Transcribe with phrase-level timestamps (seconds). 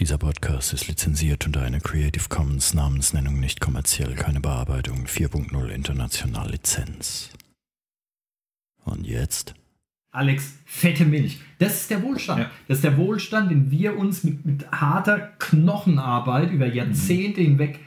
[0.00, 6.52] Dieser Podcast ist lizenziert unter einer Creative Commons Namensnennung nicht kommerziell, keine Bearbeitung 4.0 international
[6.52, 7.30] Lizenz.
[8.84, 9.54] Und jetzt?
[10.12, 11.40] Alex, fette Milch.
[11.58, 12.42] Das ist der Wohlstand.
[12.42, 12.50] Ja.
[12.68, 17.80] Das ist der Wohlstand, den wir uns mit, mit harter Knochenarbeit über Jahrzehnte hinweg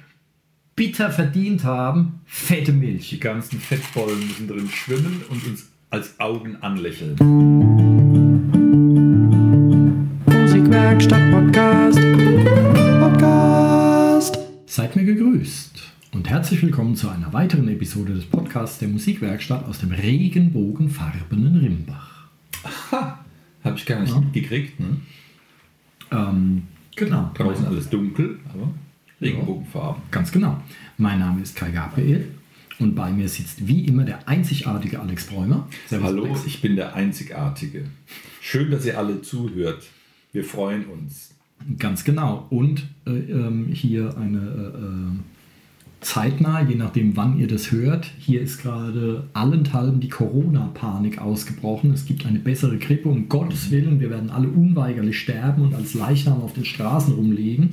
[0.75, 2.20] bitter verdient haben.
[2.25, 3.09] Fette Milch.
[3.09, 7.71] Die ganzen Fettbollen müssen drin schwimmen und uns als Augen anlächeln.
[10.92, 12.00] Musikwerkstatt Podcast.
[13.00, 14.39] Podcast.
[14.65, 19.79] Seid mir gegrüßt und herzlich willkommen zu einer weiteren Episode des Podcasts der Musikwerkstatt aus
[19.79, 22.28] dem regenbogenfarbenen Rimbach.
[22.92, 24.21] Habe ich gar nicht Ja.
[24.34, 24.82] gekriegt.
[24.82, 24.98] Ne?
[26.12, 26.64] Ähm,
[26.98, 27.32] genau.
[27.36, 28.73] Draußen alles dunkel, aber
[29.21, 30.01] Regenbogenfarben.
[30.12, 30.62] Ganz genau.
[30.98, 32.28] Mein Name ist Kai Gabriel
[32.80, 35.70] und bei mir sitzt wie immer der einzigartige Alex Bräumer.
[35.88, 36.45] Servus, Hallo, Alex.
[36.48, 37.86] ich bin der Einzigartige.
[38.42, 39.88] Schön, dass ihr alle zuhört.
[40.31, 41.36] Wir freuen uns.
[41.78, 42.48] Ganz genau.
[42.50, 45.20] Und äh, ähm, hier eine äh, äh,
[46.02, 51.92] zeitnah, je nachdem wann ihr das hört, hier ist gerade allenthalben die Corona-Panik ausgebrochen.
[51.94, 54.00] Es gibt eine bessere Grippe, um Gottes Willen.
[54.00, 57.70] Wir werden alle unweigerlich sterben und als Leichnam auf den Straßen rumliegen.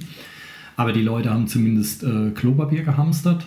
[0.77, 3.47] Aber die Leute haben zumindest äh, Klopapier gehamstert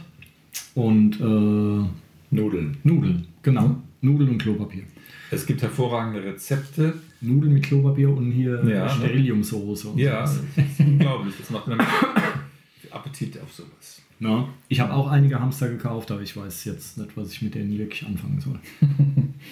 [0.74, 1.88] und äh,
[2.32, 2.78] Nudeln.
[2.84, 3.28] Nudeln.
[3.44, 3.76] Genau.
[4.02, 4.84] Nudeln und Klopapier.
[5.30, 6.96] Es gibt hervorragende Rezepte.
[7.22, 8.90] Nudeln mit Klopapier und hier Ja, ne?
[8.90, 9.90] Steriliumsoße.
[9.90, 10.44] und Ja, sowas.
[10.56, 11.34] das ist unglaublich.
[11.38, 11.88] Das macht nämlich
[12.92, 14.02] Appetit auf sowas.
[14.20, 17.56] Ja, ich habe auch einige Hamster gekauft, aber ich weiß jetzt nicht, was ich mit
[17.56, 18.60] denen wirklich anfangen soll.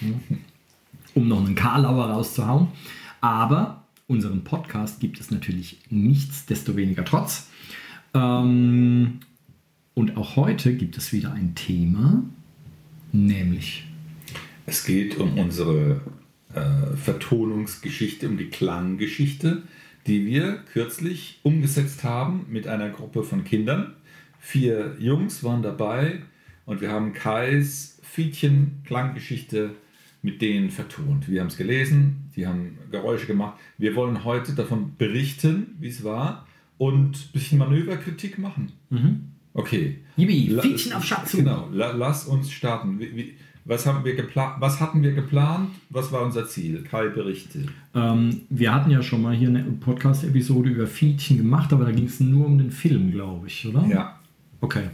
[0.02, 0.36] Ja.
[1.14, 2.68] um noch einen Karlauer rauszuhauen.
[3.20, 7.48] Aber unseren Podcast gibt es natürlich nichtsdestoweniger trotz.
[8.14, 9.18] Ähm,
[9.94, 12.22] und auch heute gibt es wieder ein Thema,
[13.12, 13.86] nämlich
[14.66, 16.00] Es geht um unsere
[16.54, 19.62] äh, Vertonungsgeschichte, um die Klanggeschichte,
[20.06, 23.94] die wir kürzlich umgesetzt haben mit einer Gruppe von Kindern.
[24.38, 26.20] Vier Jungs waren dabei
[26.66, 29.74] und wir haben Kais Fiedchen Klanggeschichte
[30.22, 31.28] mit denen vertont.
[31.28, 33.58] Wir haben es gelesen, die haben Geräusche gemacht.
[33.78, 36.46] Wir wollen heute davon berichten, wie es war
[36.78, 38.72] und ein bisschen Manöverkritik machen.
[39.54, 39.98] Okay.
[40.16, 41.32] Yibi, Fietchen auf Schatz.
[41.32, 42.98] Genau, la, lass uns starten.
[43.00, 43.34] Wie, wie,
[43.64, 45.70] was, haben wir geplant, was hatten wir geplant?
[45.90, 46.82] Was war unser Ziel?
[46.82, 47.66] Kai berichte.
[47.94, 52.06] Ähm, wir hatten ja schon mal hier eine Podcast-Episode über Fietchen gemacht, aber da ging
[52.06, 53.86] es nur um den Film, glaube ich, oder?
[53.86, 54.20] Ja.
[54.60, 54.84] Okay.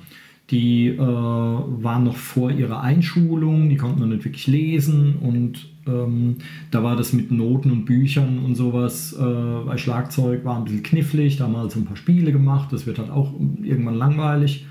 [0.50, 6.36] die äh, waren noch vor ihrer Einschulung, die konnten noch nicht wirklich lesen und ähm,
[6.70, 10.82] da war das mit Noten und Büchern und sowas äh, bei Schlagzeug war ein bisschen
[10.82, 13.32] knifflig, da haben wir halt so ein paar Spiele gemacht, das wird halt auch
[13.62, 14.66] irgendwann langweilig.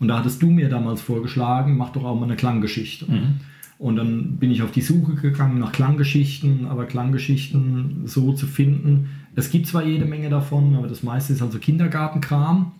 [0.00, 3.06] Und da hattest du mir damals vorgeschlagen, mach doch auch mal eine Klanggeschichte.
[3.78, 9.08] Und dann bin ich auf die Suche gegangen nach Klanggeschichten, aber Klanggeschichten so zu finden.
[9.34, 12.72] Es gibt zwar jede Menge davon, aber das meiste ist also Kindergartenkram.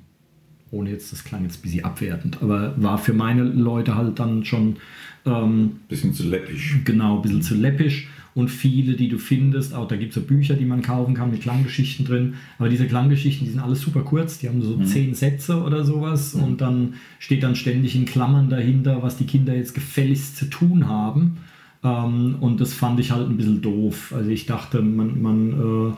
[0.70, 4.44] Ohne jetzt, das klang jetzt ein bisschen abwertend, aber war für meine Leute halt dann
[4.44, 4.76] schon
[5.25, 6.79] ähm, Bisschen zu läppisch.
[6.85, 8.09] genau ein bisschen zu läppisch.
[8.35, 11.32] Und viele, die du findest, auch da gibt es so Bücher, die man kaufen kann
[11.32, 12.35] mit Klanggeschichten drin.
[12.59, 16.35] Aber diese Klanggeschichten, die sind alles super kurz, die haben so zehn Sätze oder sowas.
[16.35, 20.87] Und dann steht dann ständig in Klammern dahinter, was die Kinder jetzt gefälligst zu tun
[20.87, 21.38] haben.
[21.82, 24.12] Ähm, und das fand ich halt ein bisschen doof.
[24.14, 25.53] Also ich dachte, man, man,
[25.91, 25.94] äh,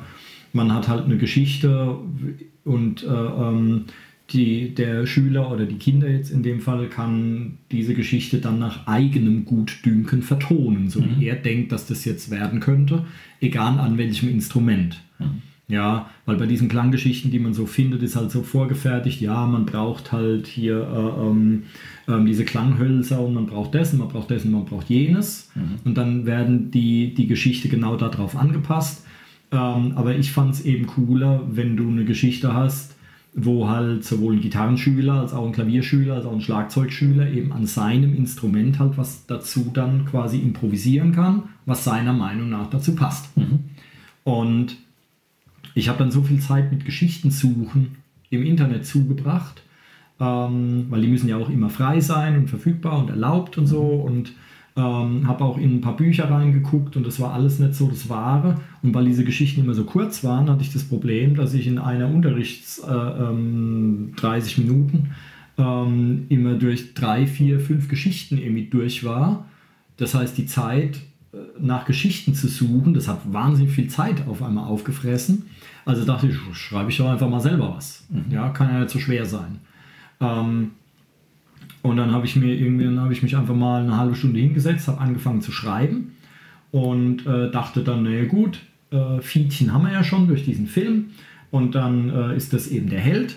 [0.54, 1.98] man hat halt eine Geschichte
[2.64, 3.84] und äh, ähm,
[4.32, 8.86] die, der Schüler oder die Kinder jetzt in dem Fall kann diese Geschichte dann nach
[8.86, 13.04] eigenem Gutdünken vertonen, so wie er denkt, dass das jetzt werden könnte,
[13.40, 15.02] egal an welchem Instrument.
[15.70, 19.66] Ja, weil bei diesen Klanggeschichten, die man so findet, ist halt so vorgefertigt, ja, man
[19.66, 21.62] braucht halt hier äh, ähm,
[22.08, 25.48] ähm, diese Klanghölzer und man braucht das und man braucht das und man braucht jenes.
[25.54, 25.76] Mhm.
[25.84, 29.06] Und dann werden die, die Geschichte genau darauf angepasst.
[29.52, 32.96] Ähm, aber ich fand es eben cooler, wenn du eine Geschichte hast,
[33.34, 37.66] wo halt sowohl ein Gitarrenschüler als auch ein Klavierschüler als auch ein Schlagzeugschüler eben an
[37.66, 43.36] seinem Instrument halt was dazu dann quasi improvisieren kann, was seiner Meinung nach dazu passt.
[43.36, 43.60] Mhm.
[44.24, 44.76] Und
[45.74, 47.96] ich habe dann so viel Zeit mit Geschichten suchen
[48.30, 49.62] im Internet zugebracht,
[50.18, 53.80] ähm, weil die müssen ja auch immer frei sein und verfügbar und erlaubt und so
[53.80, 54.32] und
[54.76, 58.08] ähm, habe auch in ein paar Bücher reingeguckt und das war alles nicht so das
[58.08, 58.56] Wahre.
[58.82, 61.78] Und weil diese Geschichten immer so kurz waren, hatte ich das Problem, dass ich in
[61.78, 65.10] einer Unterrichts äh, ähm, 30 Minuten
[65.58, 69.46] ähm, immer durch drei, vier, fünf Geschichten irgendwie durch war.
[69.96, 70.96] Das heißt, die Zeit
[71.32, 75.46] äh, nach Geschichten zu suchen, das hat wahnsinnig viel Zeit auf einmal aufgefressen.
[75.84, 78.04] Also dachte ich, schreibe ich doch einfach mal selber was.
[78.08, 78.32] Mhm.
[78.32, 79.58] Ja, kann ja nicht so schwer sein.
[80.20, 80.72] Ähm,
[81.82, 84.40] und dann habe ich mir irgendwie, dann habe ich mich einfach mal eine halbe Stunde
[84.40, 86.12] hingesetzt, habe angefangen zu schreiben
[86.70, 88.60] und äh, dachte dann, naja gut,
[88.90, 91.06] äh, Fietchen haben wir ja schon durch diesen Film
[91.50, 93.36] und dann äh, ist das eben der Held.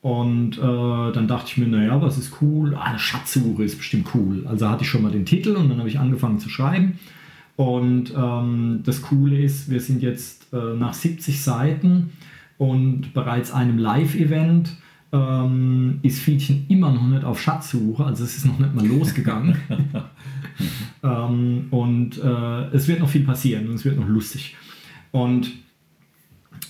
[0.00, 2.74] Und äh, dann dachte ich mir, naja, was ist cool?
[2.74, 4.44] Ah, eine Schatzsuche ist bestimmt cool.
[4.48, 6.98] Also hatte ich schon mal den Titel und dann habe ich angefangen zu schreiben.
[7.54, 12.10] Und ähm, das Coole ist, wir sind jetzt äh, nach 70 Seiten
[12.58, 14.76] und bereits einem Live-Event
[15.12, 19.56] ähm, ist Fietchen immer noch nicht auf Schatzsuche, also es ist noch nicht mal losgegangen.
[21.02, 24.56] ähm, und äh, es wird noch viel passieren und es wird noch lustig.
[25.10, 25.52] Und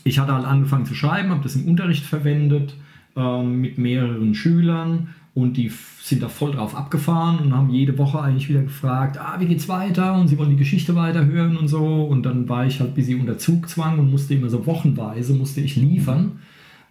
[0.05, 2.75] ich hatte halt angefangen zu schreiben, habe das im Unterricht verwendet
[3.15, 8.21] ähm, mit mehreren Schülern und die sind da voll drauf abgefahren und haben jede Woche
[8.21, 10.15] eigentlich wieder gefragt, ah, wie geht's weiter?
[10.15, 12.05] Und sie wollen die Geschichte weiterhören und so.
[12.05, 15.62] Und dann war ich halt ein bisschen unter Zugzwang und musste immer so wochenweise musste
[15.62, 16.41] ich liefern.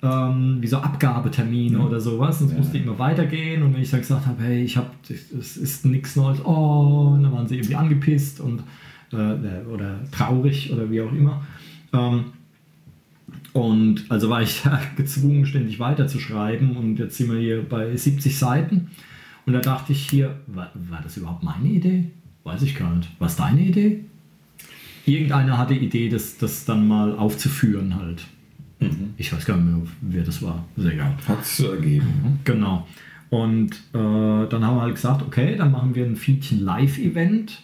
[0.03, 1.83] Ähm, wie so Abgabetermine ja.
[1.83, 2.41] oder sowas.
[2.41, 2.57] Und es ja.
[2.57, 3.61] musste immer weitergehen.
[3.61, 7.23] Und wenn ich dann gesagt habe, hey, ich habe, es ist nichts Neues, oh, und
[7.23, 8.63] dann waren sie irgendwie angepisst und
[9.13, 11.45] äh, oder traurig oder wie auch immer.
[11.93, 12.25] Ähm,
[13.53, 14.63] und also war ich
[14.95, 16.77] gezwungen, ständig weiterzuschreiben.
[16.77, 18.89] Und jetzt sind wir hier bei 70 Seiten.
[19.45, 22.05] Und da dachte ich hier, war, war das überhaupt meine Idee?
[22.43, 23.09] Weiß ich gar nicht.
[23.19, 24.05] War es deine Idee?
[25.05, 28.23] Irgendeiner hatte die Idee, das, das dann mal aufzuführen halt.
[28.81, 29.13] Mhm.
[29.17, 30.65] Ich weiß gar nicht mehr, wer das war.
[30.75, 31.15] Sehr egal.
[31.27, 32.05] Hat es so ergeben.
[32.05, 32.39] Mhm.
[32.43, 32.87] Genau.
[33.29, 37.61] Und äh, dann haben wir halt gesagt, okay, dann machen wir ein Fietchen Live-Event,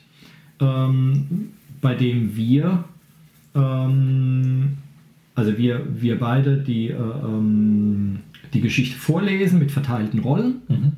[0.61, 1.49] ähm,
[1.81, 2.85] bei dem wir
[3.53, 4.77] ähm,
[5.37, 8.19] also wir, wir beide die, äh, ähm,
[8.53, 10.93] die Geschichte vorlesen mit verteilten Rollen mhm.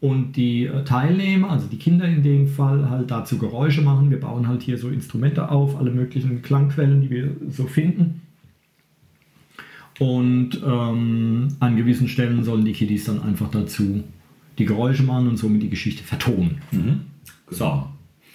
[0.00, 4.08] und die äh, Teilnehmer, also die Kinder in dem Fall, halt dazu Geräusche machen.
[4.10, 8.22] Wir bauen halt hier so Instrumente auf, alle möglichen Klangquellen, die wir so finden.
[10.02, 14.02] Und ähm, an gewissen Stellen sollen die Kiddies dann einfach dazu
[14.58, 16.60] die Geräusche machen und somit die Geschichte vertonen.
[16.72, 17.02] Mhm.
[17.48, 17.86] So,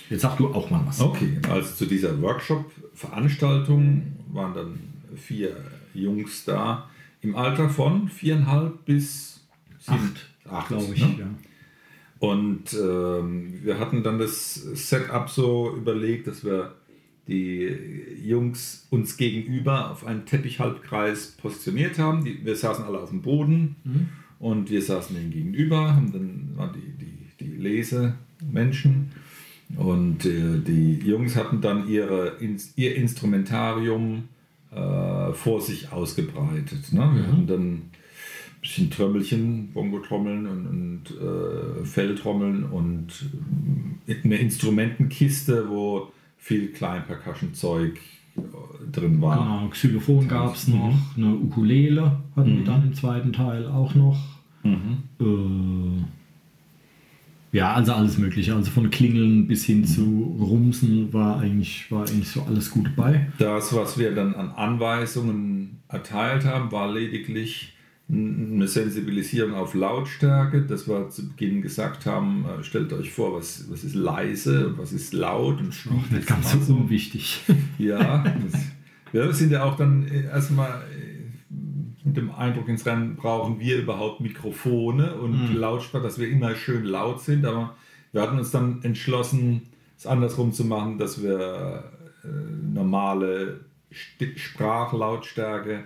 [0.09, 1.01] jetzt sag du auch mal was.
[1.01, 4.79] Okay, also zu dieser Workshop-Veranstaltung waren dann
[5.17, 5.57] vier
[5.93, 9.45] Jungs da im Alter von viereinhalb bis
[9.77, 10.13] sieben,
[10.45, 11.01] acht, acht glaube ich.
[11.01, 11.15] Ne?
[11.19, 11.27] Ja.
[12.19, 16.75] Und ähm, wir hatten dann das Setup so überlegt, dass wir
[17.27, 17.75] die
[18.23, 22.23] Jungs uns gegenüber auf einen Teppichhalbkreis positioniert haben.
[22.23, 24.09] Die, wir saßen alle auf dem Boden mhm.
[24.39, 29.11] und wir saßen ihnen gegenüber, haben dann waren die, die, die Lesemenschen
[29.75, 32.37] und äh, die Jungs hatten dann ihre,
[32.75, 34.29] ihr Instrumentarium
[34.71, 36.93] äh, vor sich ausgebreitet.
[36.93, 36.99] Ne?
[36.99, 37.27] Wir mhm.
[37.27, 37.91] hatten dann ein
[38.61, 43.29] bisschen Trommelchen, Bongo-Trommeln und, und äh, Felltrommeln und
[44.07, 46.11] äh, eine Instrumentenkiste, wo
[46.47, 47.99] viel Klein-Percussion-Zeug
[48.37, 48.41] äh,
[48.91, 49.37] drin war.
[49.37, 51.23] Genau, Xylophon gab es noch, mhm.
[51.23, 52.57] eine Ukulele hatten mhm.
[52.59, 54.17] wir dann im zweiten Teil auch noch.
[54.63, 55.03] Mhm.
[55.19, 56.05] Äh,
[57.57, 58.55] ja, also alles Mögliche.
[58.55, 63.27] Also von Klingeln bis hin zu Rumsen war eigentlich, war eigentlich so alles gut dabei.
[63.39, 67.73] Das, was wir dann an Anweisungen erteilt haben, war lediglich
[68.09, 73.69] eine Sensibilisierung auf Lautstärke, dass wir zu Beginn gesagt haben, äh, stellt euch vor, was,
[73.69, 76.11] was ist leise und was ist laut und spielt.
[76.11, 77.43] Nicht ganz so unwichtig.
[77.77, 78.61] Ja, das,
[79.11, 80.83] wir sind ja auch dann erstmal
[82.07, 85.57] mit dem Eindruck ins Rennen, brauchen wir überhaupt Mikrofone und mhm.
[85.57, 87.45] Lautsprecher, dass wir immer schön laut sind.
[87.45, 87.75] Aber
[88.13, 89.63] wir hatten uns dann entschlossen,
[89.97, 91.91] es andersrum zu machen, dass wir
[92.23, 92.27] äh,
[92.73, 93.59] normale
[93.93, 95.83] St Sprachlautstärke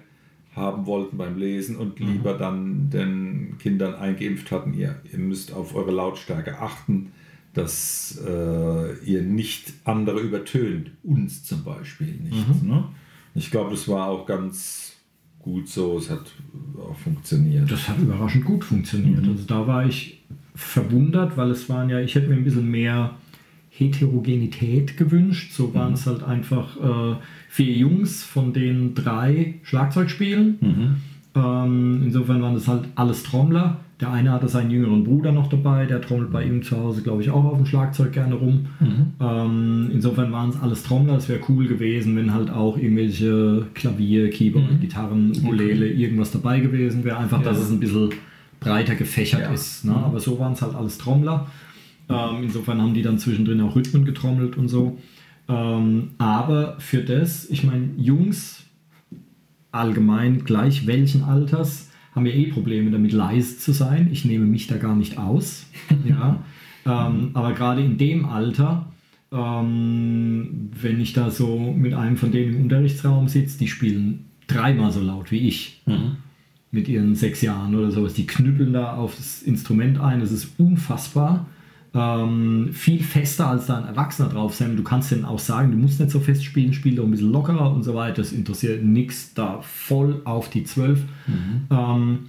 [0.55, 2.13] haben wollten beim Lesen und mhm.
[2.13, 7.12] lieber dann den Kindern eingeimpft hatten, ihr, ihr müsst auf eure Lautstärke achten,
[7.53, 12.63] dass äh, ihr nicht andere übertönt, uns zum Beispiel nicht.
[12.63, 12.70] Mhm.
[12.70, 12.84] Ne?
[13.36, 14.96] Ich glaube, das war auch ganz
[15.39, 15.98] gut so.
[15.98, 16.31] Es hat
[16.77, 17.70] auch funktioniert.
[17.70, 19.27] Das hat überraschend gut funktioniert.
[19.27, 20.22] Also da war ich
[20.55, 23.15] verwundert, weil es waren ja, ich hätte mir ein bisschen mehr
[23.70, 25.53] Heterogenität gewünscht.
[25.53, 27.15] So waren es halt einfach äh,
[27.53, 30.58] vier Jungs, von denen drei Schlagzeug spielen.
[30.62, 30.96] Mhm.
[31.36, 33.81] Ähm, insofern waren das halt alles Trommler.
[34.00, 37.22] Der eine hatte seinen jüngeren Bruder noch dabei, der trommelt bei ihm zu Hause, glaube
[37.22, 38.67] ich, auch auf dem Schlagzeug gerne rum.
[39.20, 41.17] Ähm, insofern waren es alles Trommler.
[41.17, 47.03] Es wäre cool gewesen, wenn halt auch irgendwelche Klavier, Keyboard, Gitarren, Ukulele, irgendwas dabei gewesen
[47.03, 47.17] wäre.
[47.17, 47.63] Einfach, dass Ja.
[47.65, 48.10] es ein bisschen
[48.62, 49.51] breiter gefächert Ja.
[49.51, 49.84] ist.
[49.86, 49.93] Ne?
[49.96, 51.48] Aber so waren es halt alles Trommler.
[52.10, 54.98] Ähm, insofern haben die dann zwischendrin auch Rhythmen getrommelt und so.
[55.51, 58.63] Ähm, aber für das, ich meine, Jungs
[59.72, 64.10] allgemein gleich welchen Alters haben ja eh Probleme damit leise zu sein.
[64.12, 65.65] Ich nehme mich da gar nicht aus.
[66.05, 66.43] ja.
[66.86, 68.91] ähm, aber gerade in dem Alter,
[69.31, 74.91] ähm, wenn ich da so mit einem von denen im Unterrichtsraum sitze, die spielen dreimal
[74.91, 76.17] so laut wie ich Mhm.
[76.72, 78.13] mit ihren sechs Jahren oder sowas.
[78.13, 80.20] Die knüppeln da auf das Instrument ein.
[80.20, 81.48] Das ist unfassbar.
[81.93, 84.77] Ähm, viel fester als da ein Erwachsener drauf sein.
[84.77, 87.31] Du kannst denen auch sagen, du musst nicht so fest spielen, spiel doch ein bisschen
[87.33, 88.17] lockerer und so weiter.
[88.21, 91.03] Das interessiert nichts da voll auf die Zwölf.
[91.69, 92.19] Ähm,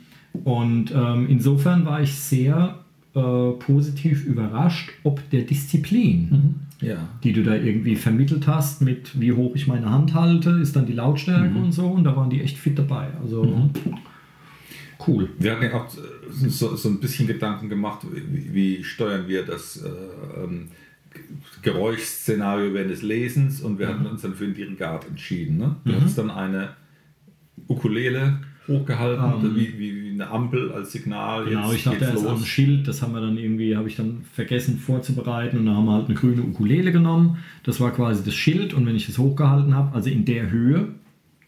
[0.45, 2.79] und ähm, insofern war ich sehr
[3.15, 3.21] äh,
[3.59, 6.97] positiv überrascht, ob der Disziplin Ja.
[7.23, 10.87] die du da irgendwie vermittelt hast, mit wie hoch ich meine Hand halte, ist dann
[10.87, 11.87] die Lautstärke und so.
[11.87, 13.09] Und da waren die echt fit dabei.
[13.23, 13.71] Also
[15.07, 15.31] cool.
[15.39, 19.45] Wir hatten ja auch äh, so, so ein bisschen Gedanken gemacht, wie, wie steuern wir
[19.45, 19.89] das äh,
[20.43, 20.69] ähm,
[21.63, 25.59] Geräuschszenario während des Lesens und wir hatten uns dann für den Dirigat entschieden.
[25.59, 25.77] Ne?
[25.85, 26.71] Du hattest dann eine
[27.69, 29.57] Ukulele hochgehalten, Ähm.
[29.57, 31.45] wie, wie, wie eine Ampel als Signal.
[31.47, 34.79] Genau, ich dachte erst am Schild, das haben wir dann irgendwie, habe ich dann vergessen
[34.79, 37.39] vorzubereiten und da haben wir halt eine grüne Ukulele genommen.
[37.65, 40.89] Das war quasi das Schild und wenn ich das hochgehalten habe, also in der Höhe,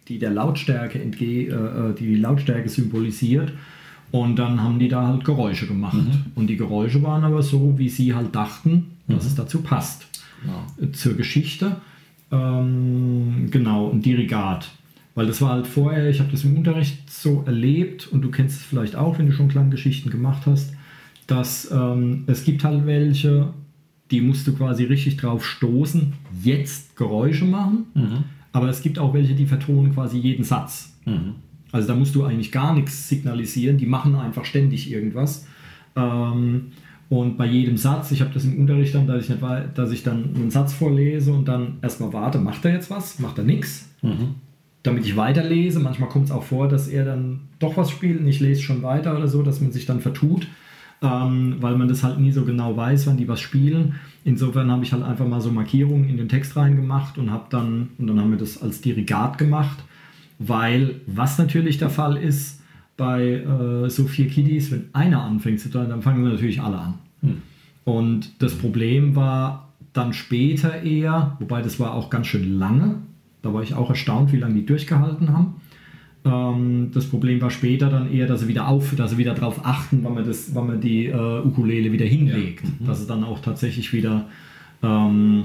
[0.08, 3.52] die der Lautstärke entgeh, äh, äh, die Lautstärke symbolisiert.
[4.10, 5.96] Und dann haben die da halt Geräusche gemacht.
[6.36, 10.06] Und die Geräusche waren aber so, wie sie halt dachten, dass es dazu passt.
[10.80, 11.76] Äh, Zur Geschichte.
[12.30, 14.70] Ähm, genau, ein Dirigat.
[15.14, 18.60] Weil das war halt vorher, ich habe das im Unterricht so erlebt und du kennst
[18.60, 20.74] es vielleicht auch, wenn du schon Klanggeschichten gemacht hast,
[21.26, 23.52] dass ähm, es gibt halt welche,
[24.10, 27.86] die musst du quasi richtig drauf stoßen, jetzt Geräusche machen.
[28.54, 30.96] Aber es gibt auch welche, die vertonen quasi jeden Satz.
[31.04, 31.34] Mhm.
[31.72, 35.46] Also da musst du eigentlich gar nichts signalisieren, die machen einfach ständig irgendwas.
[35.96, 36.68] Ähm,
[37.08, 39.42] und bei jedem Satz, ich habe das im Unterricht dann, dass ich, nicht,
[39.74, 43.38] dass ich dann einen Satz vorlese und dann erstmal warte, macht er jetzt was, macht
[43.38, 44.36] er nichts, Mhm.
[44.84, 45.80] damit ich weiterlese.
[45.80, 48.82] Manchmal kommt es auch vor, dass er dann doch was spielt und ich lese schon
[48.82, 50.46] weiter oder so, dass man sich dann vertut,
[51.02, 53.94] ähm, weil man das halt nie so genau weiß, wann die was spielen.
[54.24, 57.90] Insofern habe ich halt einfach mal so Markierungen in den Text reingemacht und habe dann,
[57.98, 59.78] und dann haben wir das als Dirigat gemacht,
[60.38, 62.62] weil was natürlich der Fall ist
[62.96, 66.78] bei äh, so vier Kiddies, wenn einer anfängt zu tun, dann fangen wir natürlich alle
[66.78, 66.94] an.
[67.84, 72.96] Und das Problem war dann später eher, wobei das war auch ganz schön lange,
[73.42, 75.56] da war ich auch erstaunt, wie lange die durchgehalten haben.
[76.24, 79.64] Ähm, das Problem war später dann eher, dass sie wieder auf, dass sie wieder darauf
[79.64, 82.64] achten, wann man, das, wann man die äh, Ukulele wieder hinlegt.
[82.80, 84.26] Dass es dann auch tatsächlich wieder
[84.82, 85.44] ähm,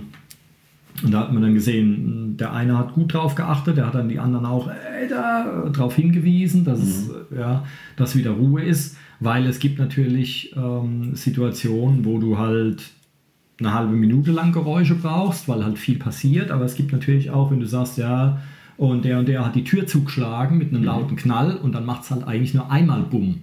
[1.04, 4.10] und da hat man dann gesehen, der eine hat gut drauf geachtet, der hat dann
[4.10, 8.98] die anderen auch äh, da, darauf hingewiesen, dass, es, äh, ja, dass wieder Ruhe ist,
[9.20, 12.92] weil es gibt natürlich ähm, Situationen, wo du halt
[13.60, 17.52] eine halbe Minute lang Geräusche brauchst, weil halt viel passiert, aber es gibt natürlich auch,
[17.52, 18.42] wenn du sagst, ja,
[18.80, 22.04] und der und der hat die Tür zugeschlagen mit einem lauten Knall und dann macht
[22.04, 23.42] es halt eigentlich nur einmal Bumm.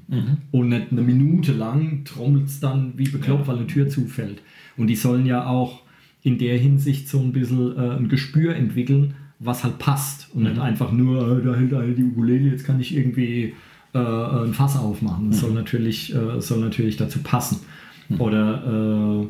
[0.50, 4.40] Und nicht eine Minute lang trommelt es dann wie bekloppt, weil eine Tür zufällt.
[4.78, 5.82] Und die sollen ja auch
[6.22, 10.34] in der Hinsicht so ein bisschen äh, ein Gespür entwickeln, was halt passt.
[10.34, 13.52] Und nicht einfach nur, äh, da hält eine die Ukulele, jetzt kann ich irgendwie
[13.92, 15.32] äh, ein Fass aufmachen.
[15.32, 17.58] Das soll, natürlich, äh, soll natürlich dazu passen.
[18.18, 19.26] Oder äh,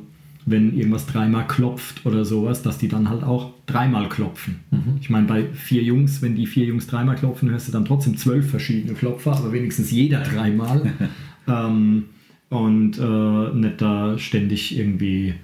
[0.47, 4.61] wenn irgendwas dreimal klopft oder sowas, dass die dann halt auch dreimal klopfen.
[5.01, 8.17] Ich meine, bei vier Jungs, wenn die vier Jungs dreimal klopfen, hörst du dann trotzdem
[8.17, 10.93] zwölf verschiedene Klopfer, aber wenigstens jeder dreimal.
[11.49, 12.05] ähm,
[12.49, 15.35] und äh, nicht da ständig irgendwie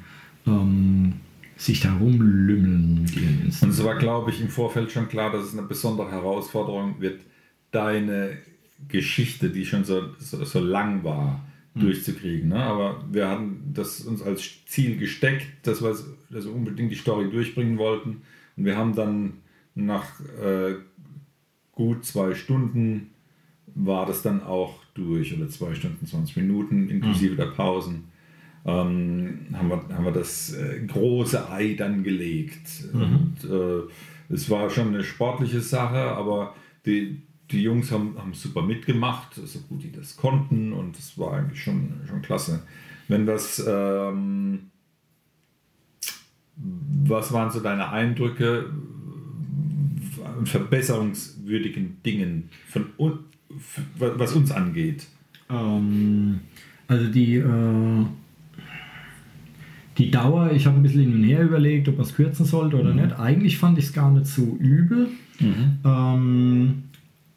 [0.47, 1.15] ähm,
[1.57, 3.07] sich da rumlümmeln.
[3.61, 7.21] Und es war, glaube ich, im Vorfeld schon klar, dass es eine besondere Herausforderung wird,
[7.73, 8.39] deine
[8.89, 11.45] Geschichte, die schon so, so, so lang war,
[11.75, 12.51] durchzukriegen.
[12.51, 12.57] Ne?
[12.57, 15.97] Aber wir hatten das uns als Ziel gesteckt, dass wir,
[16.31, 18.23] dass wir unbedingt die Story durchbringen wollten.
[18.57, 19.35] Und wir haben dann
[19.75, 20.75] nach äh,
[21.73, 23.11] gut zwei Stunden
[23.75, 28.05] war das dann auch durch, oder zwei Stunden, 20 Minuten, inklusive der Pausen
[28.65, 32.85] ähm, haben, wir, haben wir das äh, große Ei dann gelegt.
[32.93, 36.55] Und äh, Es war schon eine sportliche Sache, aber
[36.87, 41.35] die, die Jungs haben, haben super mitgemacht, so gut die das konnten und es war
[41.35, 42.63] eigentlich schon, schon klasse.
[43.09, 44.71] Wenn das, ähm,
[46.57, 48.71] was waren so deine Eindrücke
[50.25, 52.87] an verbesserungswürdigen Dingen, von,
[53.99, 55.07] was uns angeht?
[55.51, 56.41] Ähm,
[56.89, 58.07] also die, äh,
[59.99, 62.81] die Dauer, ich habe ein bisschen hin und her überlegt, ob man es kürzen sollte
[62.81, 63.03] oder mhm.
[63.03, 63.19] nicht.
[63.19, 65.09] Eigentlich fand ich es gar nicht so übel.
[65.39, 65.79] Mhm.
[65.85, 66.83] Ähm,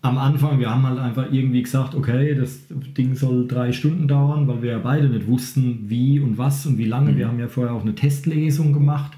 [0.05, 4.47] am Anfang, wir haben halt einfach irgendwie gesagt, okay, das Ding soll drei Stunden dauern,
[4.47, 7.11] weil wir ja beide nicht wussten, wie und was und wie lange.
[7.11, 7.17] Mhm.
[7.17, 9.13] Wir haben ja vorher auch eine Testlesung gemacht,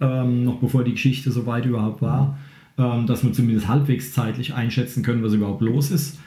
[0.00, 2.38] ähm, noch bevor die Geschichte so weit überhaupt war,
[2.76, 6.18] ähm, dass wir zumindest halbwegs zeitlich einschätzen können, was überhaupt los ist.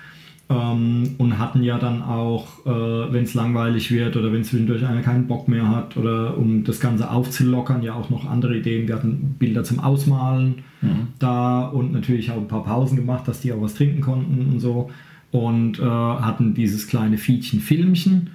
[0.48, 5.02] Ähm, und hatten ja dann auch, äh, wenn es langweilig wird oder wenn zwischendurch einer
[5.02, 8.88] keinen Bock mehr hat oder um das Ganze aufzulockern, ja auch noch andere Ideen.
[8.88, 11.08] Wir hatten Bilder zum Ausmalen mhm.
[11.18, 14.60] da und natürlich auch ein paar Pausen gemacht, dass die auch was trinken konnten und
[14.60, 14.92] so.
[15.32, 18.30] Und äh, hatten dieses kleine Fietchen Filmchen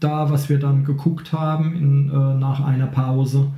[0.00, 3.48] da, was wir dann geguckt haben in, äh, nach einer Pause.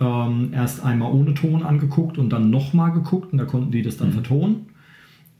[0.00, 3.96] Ähm, erst einmal ohne Ton angeguckt und dann nochmal geguckt und da konnten die das
[3.96, 4.12] dann mhm.
[4.12, 4.66] vertonen.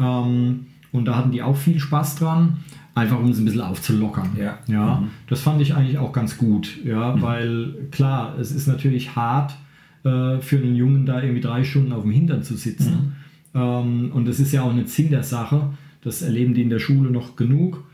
[0.01, 2.59] Ähm, und da hatten die auch viel Spaß dran,
[2.95, 4.31] einfach um es ein bisschen aufzulockern.
[4.39, 4.59] Ja.
[4.67, 5.09] ja mhm.
[5.29, 7.23] Das fand ich eigentlich auch ganz gut, ja, mhm.
[7.23, 9.57] weil klar, es ist natürlich hart
[10.05, 13.15] äh, für einen Jungen da irgendwie drei Stunden auf dem Hintern zu sitzen.
[13.55, 13.61] Mhm.
[13.61, 15.71] Ähm, und das ist ja auch nicht Sinn der Sache.
[16.03, 17.85] Das erleben die in der Schule noch genug.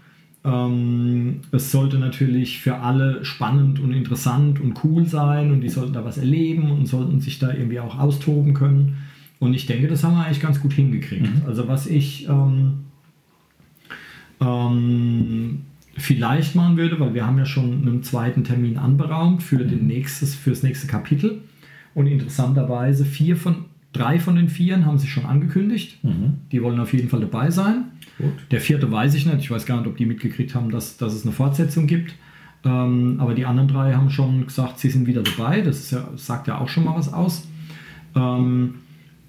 [0.45, 5.95] Ähm, es sollte natürlich für alle spannend und interessant und cool sein und die sollten
[5.95, 8.99] da was erleben und sollten sich da irgendwie auch austoben können.
[9.45, 11.43] Und ich denke, das haben wir eigentlich ganz gut hingekriegt.
[11.43, 11.43] Mhm.
[11.47, 12.85] Also was ich ähm,
[14.41, 15.61] ähm,
[15.99, 20.35] vielleicht machen würde, weil wir haben ja schon einen zweiten Termin anberaumt für, den nächstes,
[20.35, 21.43] für das nächste Kapitel.
[21.95, 26.03] Und interessanterweise vier von, drei von den vieren haben sich schon angekündigt.
[26.03, 26.39] Mhm.
[26.51, 27.85] Die wollen auf jeden Fall dabei sein.
[28.17, 28.33] Gut.
[28.51, 29.41] Der vierte weiß ich nicht.
[29.41, 32.15] Ich weiß gar nicht, ob die mitgekriegt haben, dass, dass es eine Fortsetzung gibt.
[32.65, 35.61] Ähm, aber die anderen drei haben schon gesagt, sie sind wieder dabei.
[35.61, 37.47] Das ja, sagt ja auch schon mal was aus.
[38.17, 38.77] Ähm,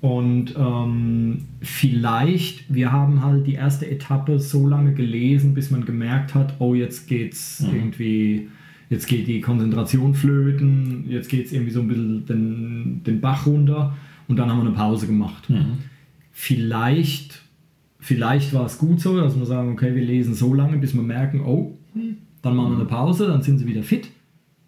[0.05, 6.35] und ähm, vielleicht, wir haben halt die erste Etappe so lange gelesen, bis man gemerkt
[6.35, 7.75] hat, oh, jetzt geht's mhm.
[7.75, 8.49] irgendwie,
[8.91, 13.47] jetzt geht die Konzentration flöten, jetzt geht es irgendwie so ein bisschen den, den Bach
[13.47, 15.49] runter und dann haben wir eine Pause gemacht.
[15.49, 15.79] Mhm.
[16.31, 17.41] Vielleicht,
[17.99, 21.01] vielleicht war es gut so, dass wir sagen, okay, wir lesen so lange, bis wir
[21.01, 21.79] merken, oh,
[22.43, 24.09] dann machen wir eine Pause, dann sind sie wieder fit.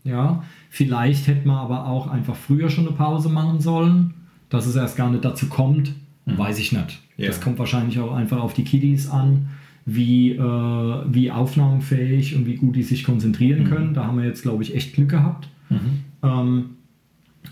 [0.03, 4.15] Ja, vielleicht hätten wir aber auch einfach früher schon eine Pause machen sollen
[4.49, 5.93] dass es erst gar nicht dazu kommt,
[6.25, 6.37] mhm.
[6.37, 7.01] weiß ich nicht.
[7.17, 7.27] Ja.
[7.27, 9.49] Das kommt wahrscheinlich auch einfach auf die Kiddies an,
[9.85, 13.69] wie, äh, wie aufnahmefähig und wie gut die sich konzentrieren mhm.
[13.69, 13.93] können.
[13.93, 15.47] Da haben wir jetzt, glaube ich, echt Glück gehabt.
[15.69, 16.03] Mhm.
[16.23, 16.65] Ähm,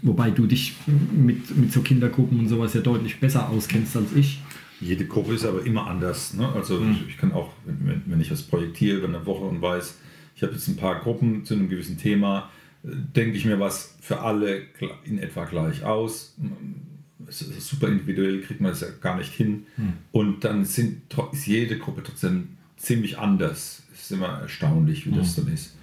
[0.02, 0.76] wobei du dich
[1.16, 4.42] mit, mit so Kindergruppen und sowas ja deutlich besser auskennst als ich.
[4.82, 6.34] Jede Gruppe ist aber immer anders.
[6.34, 6.48] Ne?
[6.54, 6.92] Also mhm.
[6.92, 9.98] ich, ich, kann auch, wenn, wenn ich was projektiere über eine Woche und weiß,
[10.36, 12.50] ich habe jetzt ein paar Gruppen zu einem gewissen Thema,
[12.86, 14.64] denke ich mir was für alle
[15.04, 16.36] in etwa gleich aus.
[17.28, 19.66] Es ist super individuell, kriegt man es ja gar nicht hin.
[19.78, 19.94] Hm.
[20.12, 23.84] Und dann sind, ist jede Gruppe trotzdem ziemlich anders.
[23.94, 25.18] Es ist immer erstaunlich, wie hm.
[25.18, 25.76] das dann ist.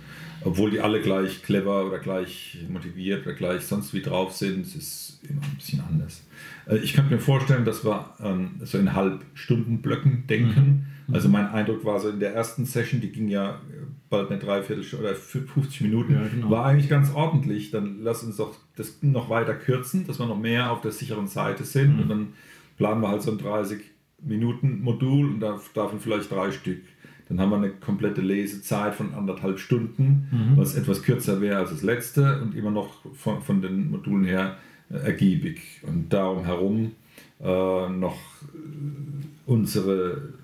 [0.45, 4.77] Obwohl die alle gleich clever oder gleich motiviert oder gleich sonst wie drauf sind, ist
[4.77, 6.23] es immer ein bisschen anders.
[6.67, 10.61] Äh, ich könnte mir vorstellen, dass wir ähm, so in Halbstundenblöcken denken.
[10.61, 10.87] Mhm.
[11.13, 13.61] Also mein Eindruck war so in der ersten Session, die ging ja
[14.09, 16.51] bald eine Dreiviertelstunde oder 50 Minuten, ja, genau.
[16.51, 17.71] war eigentlich ganz ordentlich.
[17.71, 21.29] Dann lass uns doch das noch weiter kürzen, dass wir noch mehr auf der sicheren
[21.29, 21.97] Seite sind.
[21.97, 22.03] Mhm.
[22.03, 22.29] Und dann
[22.77, 23.81] planen wir halt so ein 30
[24.21, 26.83] Minuten Modul und davon vielleicht drei Stück.
[27.29, 30.57] Dann haben wir eine komplette Lesezeit von anderthalb Stunden, mhm.
[30.57, 34.59] was etwas kürzer wäre als das letzte und immer noch von, von den Modulen her
[34.91, 35.81] äh, ergiebig.
[35.83, 36.93] Und darum herum
[37.41, 40.35] äh, noch äh, unsere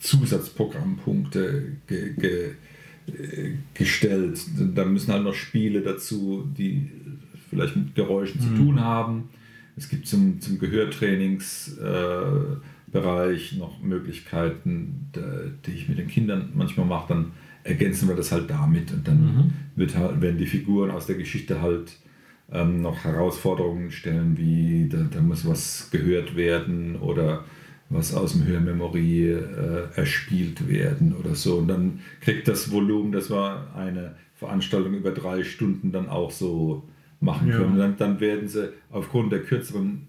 [0.00, 2.54] Zusatzprogrammpunkte ge, ge,
[3.74, 4.40] gestellt.
[4.74, 6.90] Da müssen halt noch Spiele dazu, die
[7.48, 8.44] vielleicht mit Geräuschen mhm.
[8.44, 9.28] zu tun haben.
[9.76, 15.10] Es gibt zum, zum Gehörtrainingsbereich äh, noch Möglichkeiten,
[15.66, 17.08] die ich mit den Kindern manchmal mache.
[17.08, 17.32] Dann
[17.62, 19.52] ergänzen wir das halt damit und dann mhm.
[19.76, 21.92] wird halt, werden die Figuren aus der Geschichte halt
[22.52, 27.44] ähm, noch Herausforderungen stellen, wie da, da muss was gehört werden oder
[27.90, 31.56] was aus dem Hörmemory äh, erspielt werden oder so.
[31.56, 36.88] Und dann kriegt das Volumen, das war eine Veranstaltung über drei Stunden, dann auch so
[37.20, 37.76] machen können.
[37.76, 37.82] Ja.
[37.82, 40.06] Dann, dann, werden sie aufgrund der kürzeren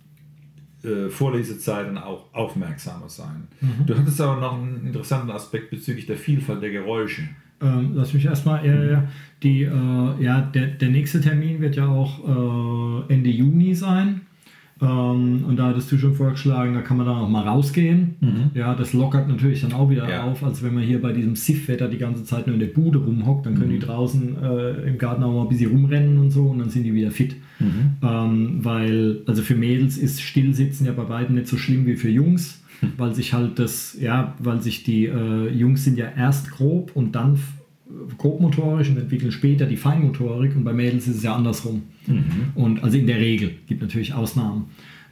[0.83, 3.47] äh, Vorlesezeiten auch aufmerksamer sein.
[3.59, 3.85] Mhm.
[3.85, 7.23] Du hattest aber noch einen interessanten Aspekt bezüglich der Vielfalt der Geräusche.
[7.61, 8.97] Ähm, lass mich erstmal, äh,
[9.43, 12.19] die, äh, ja, der, der nächste Termin wird ja auch
[13.09, 14.20] äh, Ende Juni sein.
[14.81, 18.15] Ähm, und da hattest du schon vorgeschlagen, da kann man dann auch mal rausgehen.
[18.19, 18.51] Mhm.
[18.55, 20.23] Ja, das lockert natürlich dann auch wieder Ja.
[20.23, 22.97] auf, als wenn man hier bei diesem Siff-Wetter die ganze Zeit nur in der Bude
[22.99, 23.79] rumhockt, dann können Mhm.
[23.79, 26.83] die draußen äh, im Garten auch mal ein bisschen rumrennen und so und dann sind
[26.83, 27.35] die wieder fit.
[27.59, 27.67] Mhm.
[28.01, 32.09] Ähm, weil, also für Mädels ist Stillsitzen ja bei beiden nicht so schlimm wie für
[32.09, 32.93] Jungs, Hm.
[32.97, 37.13] weil sich halt das, ja, weil sich die äh, Jungs sind ja erst grob und
[37.15, 37.37] dann
[38.17, 41.83] grobmotorisch und entwickeln später die Feinmotorik und bei Mädels ist es ja andersrum.
[42.07, 42.23] Mhm.
[42.55, 44.65] Und also in der Regel, gibt natürlich Ausnahmen.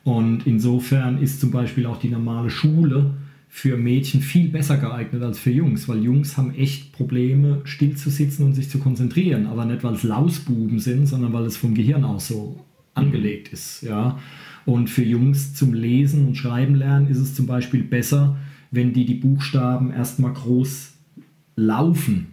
[0.04, 3.15] Und insofern ist zum Beispiel auch die normale Schule
[3.48, 8.10] für Mädchen viel besser geeignet als für Jungs, weil Jungs haben echt Probleme, still zu
[8.10, 11.74] sitzen und sich zu konzentrieren, aber nicht, weil es Lausbuben sind, sondern weil es vom
[11.74, 12.60] Gehirn aus so
[12.94, 13.82] angelegt ist.
[13.82, 14.20] Ja?
[14.65, 18.38] Und für Jungs zum Lesen und Schreiben lernen ist es zum Beispiel besser,
[18.72, 20.94] wenn die die Buchstaben erstmal groß
[21.56, 22.28] laufen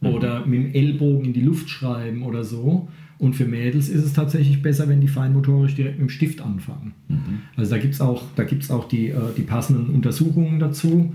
[0.00, 2.88] oder mit dem Ellbogen in die Luft schreiben oder so.
[3.18, 6.92] Und für Mädels ist es tatsächlich besser, wenn die feinmotorisch direkt mit dem Stift anfangen.
[7.56, 11.14] Also da gibt es auch, da gibt's auch die, äh, die passenden Untersuchungen dazu.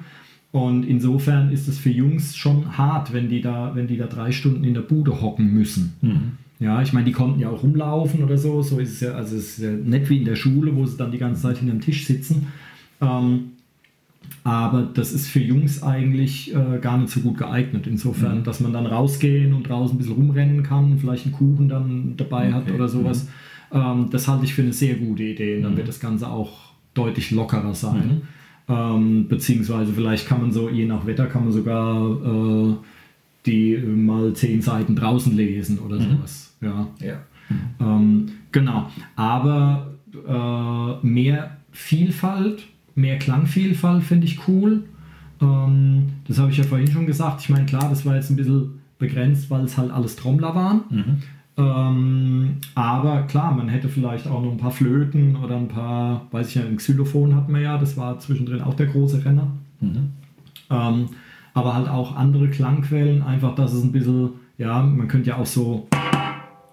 [0.52, 4.32] Und insofern ist es für Jungs schon hart, wenn die da, wenn die da drei
[4.32, 5.94] Stunden in der Bude hocken müssen.
[6.60, 8.62] Ja, ich meine, die konnten ja auch rumlaufen oder so.
[8.62, 10.98] So ist es ja, also es ist ja nicht wie in der Schule, wo sie
[10.98, 12.48] dann die ganze Zeit hinterm Tisch sitzen.
[13.00, 13.52] Ähm,
[14.44, 17.86] aber das ist für Jungs eigentlich äh, gar nicht so gut geeignet.
[17.88, 22.13] Insofern, dass man dann rausgehen und draußen ein bisschen rumrennen kann, vielleicht einen Kuchen dann
[22.17, 22.74] dabei hat Okay.
[22.74, 23.28] oder sowas.
[23.72, 25.58] Ähm, das halte ich für eine sehr gute Idee.
[25.58, 28.24] Und dann wird das Ganze auch deutlich lockerer sein.
[28.67, 32.76] Ähm, beziehungsweise vielleicht kann man so, je nach Wetter, kann man sogar äh,
[33.46, 36.56] die äh, mal zehn Seiten draußen lesen oder sowas.
[36.62, 36.88] Ja.
[37.00, 37.22] Ja.
[37.80, 38.89] Ähm, genau.
[39.15, 42.63] Aber äh, mehr Vielfalt,
[42.95, 44.84] mehr Klangvielfalt finde ich cool.
[45.41, 47.41] Ähm, das habe ich ja vorhin schon gesagt.
[47.41, 50.82] Ich meine, klar, das war jetzt ein bisschen begrenzt, weil es halt alles Trommler waren.
[51.58, 56.47] Ähm, aber klar, man hätte vielleicht auch noch ein paar Flöten oder ein paar, weiß
[56.49, 59.47] ich ja, ein Xylophon hatten wir ja, das war zwischendrin auch der große Renner.
[60.69, 61.10] Ähm,
[61.54, 65.45] aber halt auch andere Klangquellen, einfach, dass es ein bisschen, ja, man könnte ja auch
[65.45, 65.88] so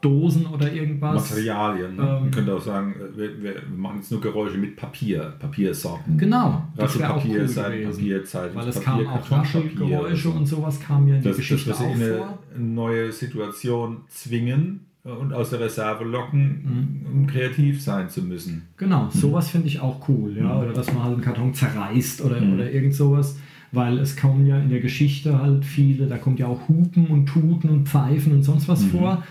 [0.00, 1.30] Dosen oder irgendwas.
[1.30, 1.96] Materialien.
[1.96, 2.02] Ne?
[2.02, 6.16] Ähm, Man könnte auch sagen, äh, wir, wir machen jetzt nur Geräusche mit Papier, Papiersorten.
[6.18, 8.24] Genau, das Raschelpapier, cool Seitenpapier, gewesen.
[8.26, 11.70] Zeitungspapier, Weil es kam auch Raschelgeräusche und sowas kam ja in die Das, das Geschichte
[11.70, 12.38] was auch in eine vor.
[12.58, 17.20] neue Situation zwingen äh, und aus der Reserve locken, Mhm.
[17.20, 18.68] um kreativ sein zu müssen.
[18.76, 20.58] Genau, sowas finde ich auch cool, ja.
[20.60, 22.54] Oder dass man halt einen Karton zerreißt oder, Mhm.
[22.54, 23.38] oder irgend sowas.
[23.70, 27.26] Weil es kommen ja in der Geschichte halt viele, da kommt ja auch Hupen und
[27.26, 29.22] Tuten und Pfeifen und sonst was vor.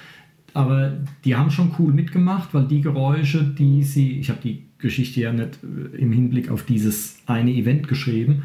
[0.53, 5.21] Aber die haben schon cool mitgemacht, weil die Geräusche, die sie, ich habe die Geschichte
[5.21, 8.43] ja nicht äh, im Hinblick auf dieses eine Event geschrieben.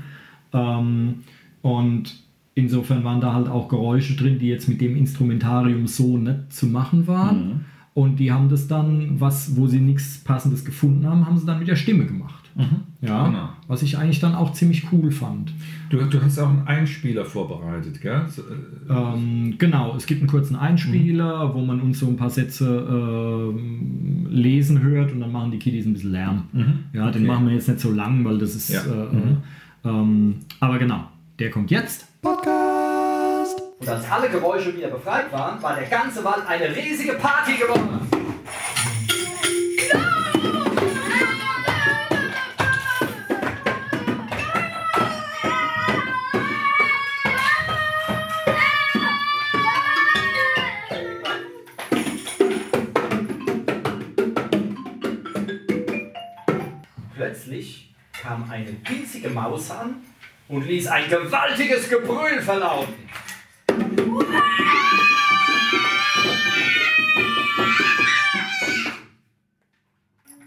[0.53, 1.17] Ähm,
[1.63, 2.23] und
[2.55, 6.67] insofern waren da halt auch Geräusche drin, die jetzt mit dem Instrumentarium so nicht zu
[6.67, 7.65] machen waren.
[7.95, 11.59] Und die haben das dann, was, wo sie nichts Passendes gefunden haben, haben sie dann
[11.59, 12.42] mit der Stimme gemacht.
[13.01, 13.49] Ja, Genau.
[13.67, 15.53] was ich eigentlich dann auch ziemlich cool fand.
[15.91, 18.23] Du, du hast auch einen Einspieler vorbereitet, gell?
[18.29, 22.31] So, äh, Ähm, genau, es gibt einen kurzen Einspieler, wo man uns so ein paar
[22.31, 26.45] Sätze ähm, lesen hört und dann machen die Kiddies ein bisschen Lärm.
[26.93, 27.27] Ja, den Okay.
[27.33, 28.69] machen wir jetzt nicht so lang, weil das ist.
[28.71, 28.83] Ja.
[28.83, 29.37] Äh, äh,
[29.89, 31.05] ähm, aber genau,
[31.39, 32.07] der kommt jetzt.
[32.23, 33.61] Podcast.
[33.81, 38.22] Und als alle Geräusche wieder befreit waren, war der ganze Wald eine riesige Party geworden.
[59.23, 60.03] Winzige Maus an
[60.49, 62.95] und ließ ein gewaltiges Gebrüll verlauten.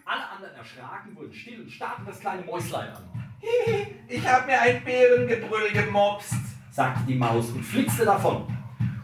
[0.05, 3.03] Alle anderen erschraken, wurden still und starrten das kleine Mäuslein an.
[4.07, 6.33] Ich habe mir ein Bärengebrüll gemopst.
[6.71, 8.45] sagte die Maus und flitzte davon.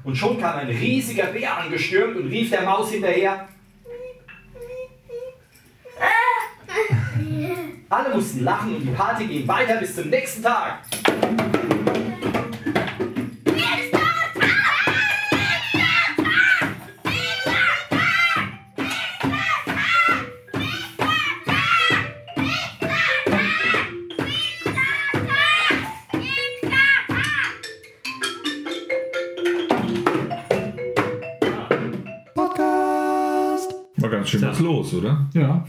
[0.03, 3.47] Und schon kam ein riesiger Bär angestürmt und rief der Maus hinterher.
[7.91, 10.79] Alle mussten lachen und die Party ging weiter bis zum nächsten Tag.
[34.93, 35.29] Oder?
[35.33, 35.65] Ja,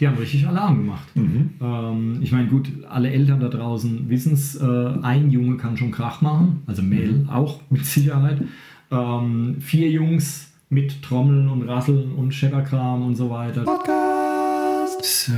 [0.00, 1.08] die haben richtig Alarm gemacht.
[1.14, 5.90] Ähm, ich meine, gut, alle Eltern da draußen wissen es, äh, ein Junge kann schon
[5.90, 8.42] Krach machen, also Mädel auch mit Sicherheit.
[8.90, 13.62] Ähm, vier Jungs mit Trommeln und Rasseln und Schepperkram und so weiter.
[13.62, 15.26] Podcast.
[15.26, 15.32] So.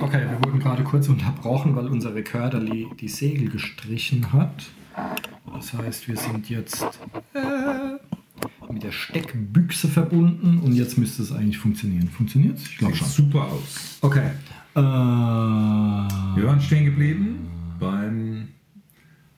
[0.00, 4.66] Okay, wir wurden gerade kurz unterbrochen, weil unser Rekorder die, die Segel gestrichen hat.
[5.54, 6.84] Das heißt, wir sind jetzt
[7.32, 7.85] äh,
[8.76, 12.08] mit der Steckbüchse verbunden und jetzt müsste es eigentlich funktionieren.
[12.08, 12.66] Funktioniert es?
[12.66, 13.08] Ich glaube schon.
[13.08, 13.98] super aus.
[14.02, 14.26] Okay.
[14.74, 17.48] Äh, Wir waren stehen geblieben
[17.80, 18.48] beim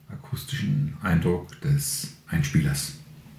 [0.09, 2.97] akustischen Eindruck des Einspielers.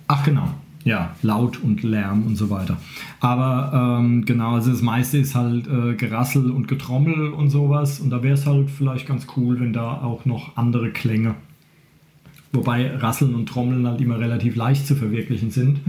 [0.08, 2.78] Ach genau, ja, laut und Lärm und so weiter.
[3.20, 8.00] Aber ähm, genau, also das meiste ist halt äh, Gerassel und Getrommel und sowas.
[8.00, 11.34] Und da wäre es halt vielleicht ganz cool, wenn da auch noch andere Klänge.
[12.52, 15.80] Wobei Rasseln und Trommeln halt immer relativ leicht zu verwirklichen sind.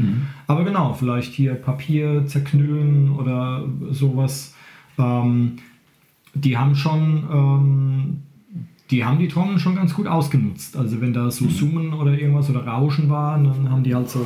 [0.45, 4.53] Aber genau, vielleicht hier Papier zerknüllen oder sowas.
[4.99, 5.53] Ähm,
[6.33, 8.17] die haben schon, ähm,
[8.89, 10.77] die haben die Trommeln schon ganz gut ausgenutzt.
[10.77, 14.25] Also wenn da so Summen oder irgendwas oder Rauschen war, dann haben die halt so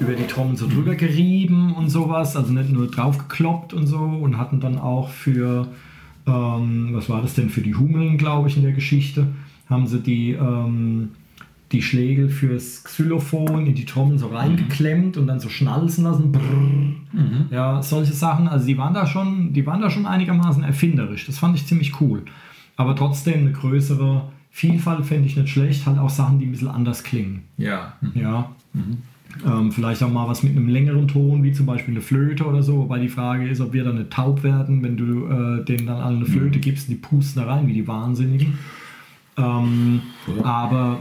[0.00, 3.98] über die Trommeln so drüber gerieben und sowas, also nicht nur drauf gekloppt und so.
[3.98, 5.68] Und hatten dann auch für,
[6.26, 9.28] ähm, was war das denn, für die Hummeln, glaube ich, in der Geschichte,
[9.72, 11.10] haben sie die, ähm,
[11.72, 16.30] die Schlägel fürs Xylophon in die Trommeln so reingeklemmt und dann so schnalzen lassen.
[16.30, 16.92] Brrr.
[17.50, 21.26] Ja, solche Sachen, also die waren da schon, die waren da schon einigermaßen erfinderisch.
[21.26, 22.22] Das fand ich ziemlich cool.
[22.76, 26.68] Aber trotzdem eine größere Vielfalt fände ich nicht schlecht, halt auch Sachen, die ein bisschen
[26.68, 27.42] anders klingen.
[27.56, 27.94] Ja.
[28.14, 28.50] Ja.
[29.46, 32.62] Ähm, vielleicht auch mal was mit einem längeren Ton, wie zum Beispiel eine Flöte oder
[32.62, 32.78] so.
[32.78, 36.00] Wobei die Frage ist, ob wir dann nicht taub werden, wenn du äh, denen dann
[36.00, 38.58] alle eine Flöte gibst und die pusten da rein wie die Wahnsinnigen.
[39.36, 40.02] Ähm,
[40.42, 41.00] aber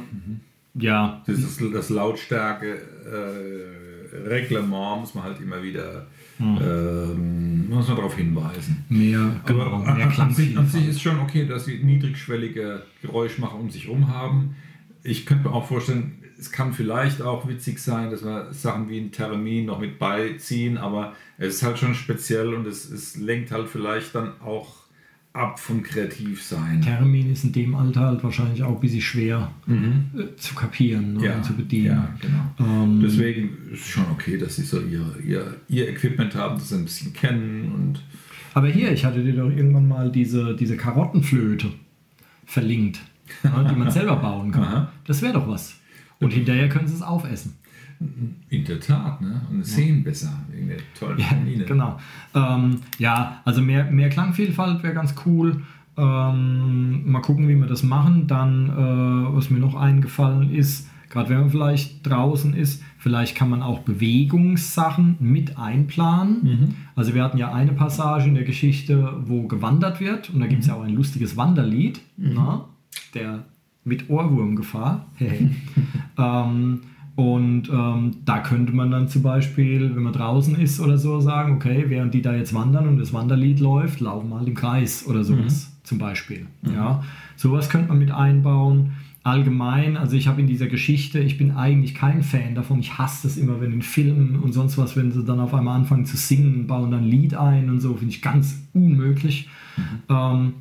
[0.74, 6.08] ja, Das ist das Lautstärke äh, Reglement muss man halt immer wieder
[6.40, 8.84] ähm, muss man darauf hinweisen.
[8.90, 12.84] mehr, genau, Aber an, mehr an, sich, an sich ist schon okay, dass sie niedrigschwellige
[13.02, 14.56] Geräuschmacher um sich herum haben.
[15.04, 19.00] Ich könnte mir auch vorstellen, es kann vielleicht auch witzig sein, dass wir Sachen wie
[19.00, 23.52] ein Termin noch mit beiziehen, aber es ist halt schon speziell und es, es lenkt
[23.52, 24.81] halt vielleicht dann auch
[25.34, 26.82] ab vom Kreativsein.
[26.82, 31.36] Termin ist in dem Alter halt wahrscheinlich auch ein bisschen schwer äh, zu kapieren ne,
[31.36, 31.86] und zu bedienen.
[31.86, 32.84] Ja, genau.
[32.84, 36.70] Ähm, Deswegen ist es schon okay, dass sie so ihr, ihr, ihr Equipment haben, das
[36.70, 38.04] sie ein bisschen kennen und
[38.54, 41.72] Aber hier, ich hatte dir doch irgendwann mal diese, diese Karottenflöte
[42.46, 43.00] verlinkt,
[43.44, 44.90] ja, die man selber bauen kann.
[45.06, 45.76] Das wäre doch was.
[46.22, 47.56] Und hinterher können sie es aufessen.
[48.50, 49.42] in der Tat, ne?
[49.52, 51.66] Und sehen besser wegen der tollen Ja, Termine.
[51.66, 52.00] genau.
[52.34, 55.62] Ähm, ja, also mehr, mehr Klangvielfalt wäre ganz cool.
[55.98, 58.26] Ähm, mal gucken, wie wir das machen.
[58.28, 63.50] Dann, äh, was mir noch eingefallen ist, gerade wenn man vielleicht draußen ist, vielleicht kann
[63.50, 66.76] man auch Bewegungssachen mit einplanen.
[66.96, 70.62] Also wir hatten ja eine Passage in der Geschichte, wo gewandert wird und da gibt
[70.62, 72.66] es ja auch ein lustiges Wanderlied, na,
[73.14, 73.44] der
[73.84, 75.08] mit Ohrwurmgefahr.
[76.18, 76.82] ähm,
[77.16, 81.56] und ähm, da könnte man dann zum Beispiel, wenn man draußen ist oder so, sagen,
[81.56, 85.24] okay, während die da jetzt wandern und das Wanderlied läuft, laufen mal im Kreis oder
[85.24, 86.48] sowas zum Beispiel.
[86.74, 87.04] Ja,
[87.36, 88.94] sowas könnte man mit einbauen.
[89.24, 92.80] Allgemein, also ich habe in dieser Geschichte, ich bin eigentlich kein Fan davon.
[92.80, 95.76] Ich hasse es immer, wenn in Filmen und sonst was, wenn sie dann auf einmal
[95.76, 99.48] anfangen zu singen, bauen dann ein Lied ein und so, finde ich ganz unmöglich.
[100.10, 100.54] Ähm,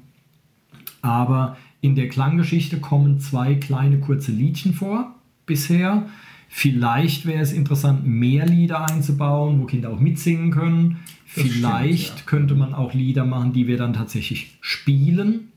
[1.00, 5.14] aber in der Klanggeschichte kommen zwei kleine kurze Liedchen vor
[5.47, 6.07] bisher.
[6.53, 10.99] Vielleicht wäre es interessant, mehr Lieder einzubauen, wo Kinder auch mitsingen können.
[11.35, 12.27] Das Vielleicht stimmt, ja.
[12.27, 15.53] könnte man auch Lieder machen, die wir dann tatsächlich spielen.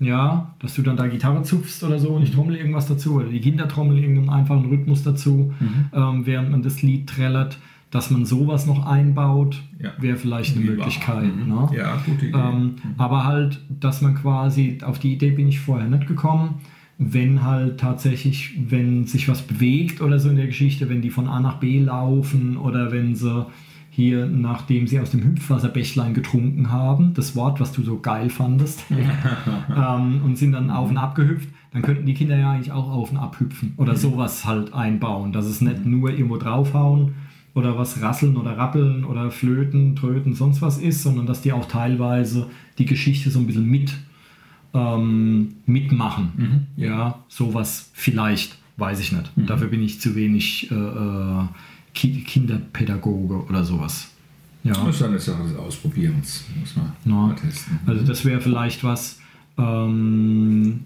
[0.00, 3.28] Ja, dass du dann da Gitarre zupfst oder so und ich trommel irgendwas dazu oder
[3.28, 5.54] die Kinder trommeln irgendeinen einfachen Rhythmus dazu,
[5.94, 7.56] ähm, während man das Lied trällert.
[7.94, 9.92] Dass man sowas noch einbaut, Ja.
[9.98, 11.24] wäre vielleicht eine Wie war- Möglichkeit.
[11.36, 11.48] Mhm.
[11.48, 11.68] Ne?
[11.76, 12.36] Ja, gute Idee.
[12.36, 16.56] Ähm, aber halt, dass man quasi, auf die Idee bin ich vorher nicht gekommen,
[16.98, 21.28] wenn halt tatsächlich, wenn sich was bewegt oder so in der Geschichte, wenn die von
[21.28, 23.46] A nach B laufen oder wenn sie
[23.90, 28.84] hier, nachdem sie aus dem Hüpfwasserbächlein getrunken haben, das Wort, was du so geil fandest,
[29.70, 32.90] ähm, und sind dann auf und ab gehüpft, dann könnten die Kinder ja eigentlich auch
[32.90, 37.12] auf und ab hüpfen oder sowas halt einbauen, dass es nicht nur irgendwo draufhauen
[37.54, 41.66] oder was rasseln oder rappeln oder flöten, tröten, sonst was ist, sondern dass die auch
[41.66, 43.92] teilweise die Geschichte so ein bisschen mit
[44.74, 46.66] ähm, mitmachen.
[46.76, 49.30] Ja, sowas vielleicht, weiß ich nicht.
[49.36, 51.44] Dafür bin ich zu wenig äh, äh,
[51.94, 54.10] Ki Kinderpädagoge oder sowas.
[54.64, 54.72] Ja.
[54.72, 56.44] Das ist eine Sache des Ausprobierens.
[56.58, 57.12] Muss man Ja.
[57.12, 57.78] mal testen.
[57.86, 59.20] Also das wäre vielleicht was,
[59.58, 60.80] ähm,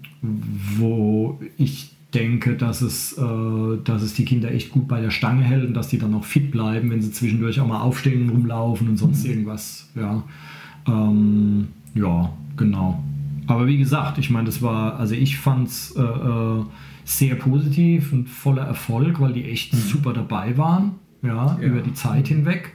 [0.77, 5.43] wo ich denke, dass es, äh, dass es die Kinder echt gut bei der Stange
[5.43, 8.29] hält und dass die dann auch fit bleiben, wenn sie zwischendurch auch mal aufstehen und
[8.29, 9.89] rumlaufen und sonst irgendwas.
[9.95, 10.23] Ja,
[10.87, 13.03] ähm, ja genau.
[13.47, 16.63] Aber wie gesagt, ich meine, das war, also ich fand es äh, äh,
[17.03, 20.91] sehr positiv und voller Erfolg, weil die echt super dabei waren,
[21.23, 21.67] ja, Ja.
[21.67, 22.73] über die Zeit hinweg.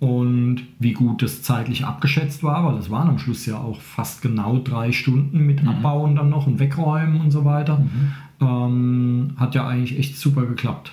[0.00, 4.22] und wie gut das zeitlich abgeschätzt war, weil es waren am Schluss ja auch fast
[4.22, 7.84] genau drei Stunden mit Abbauen dann noch und Wegräumen und so weiter.
[8.40, 10.92] Ähm, hat ja eigentlich echt super geklappt.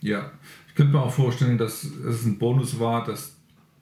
[0.00, 0.30] Ja,
[0.68, 3.36] ich könnte mir auch vorstellen, dass es ein Bonus war, dass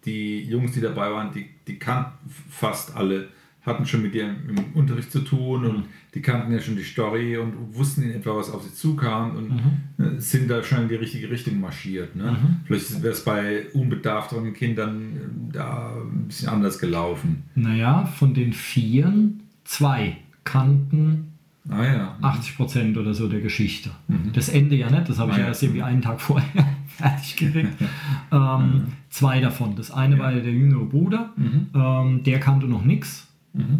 [0.05, 2.13] die Jungs, die dabei waren, die, die kannten
[2.51, 3.29] fast alle,
[3.63, 5.85] hatten schon mit dir im Unterricht zu tun und
[6.15, 10.05] die kannten ja schon die Story und wussten in etwa, was auf sie zukam und
[10.05, 12.17] äh, sind da schon in die richtige Richtung marschiert.
[12.17, 12.37] Ne?
[12.65, 17.45] Vielleicht wäre es bei unbedarfteren Kindern äh, da ein bisschen anders gelaufen.
[17.55, 21.32] Naja, von den Vieren, zwei kannten
[21.77, 22.17] Ah ja.
[22.23, 23.91] 80 Prozent oder so der Geschichte.
[24.33, 27.37] Das Ende ja nicht, das habe ich Ah, ja erst irgendwie einen Tag vorher fertig
[27.37, 27.73] gekriegt.
[28.33, 29.75] ähm, zwei davon.
[29.77, 31.31] Das eine war der jüngere Bruder,
[31.75, 33.29] ähm, der kannte noch nichts.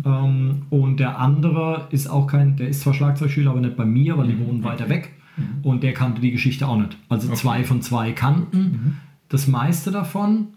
[0.05, 4.19] Ähm, und der andere ist auch kein, der ist zwar Schlagzeugschüler, aber nicht bei mir,
[4.19, 5.13] weil die wohnen weiter weg.
[5.63, 6.97] Und der kannte die Geschichte auch nicht.
[7.09, 7.37] Also Okay.
[7.39, 8.99] zwei von zwei kannten
[9.31, 10.49] das meiste davon.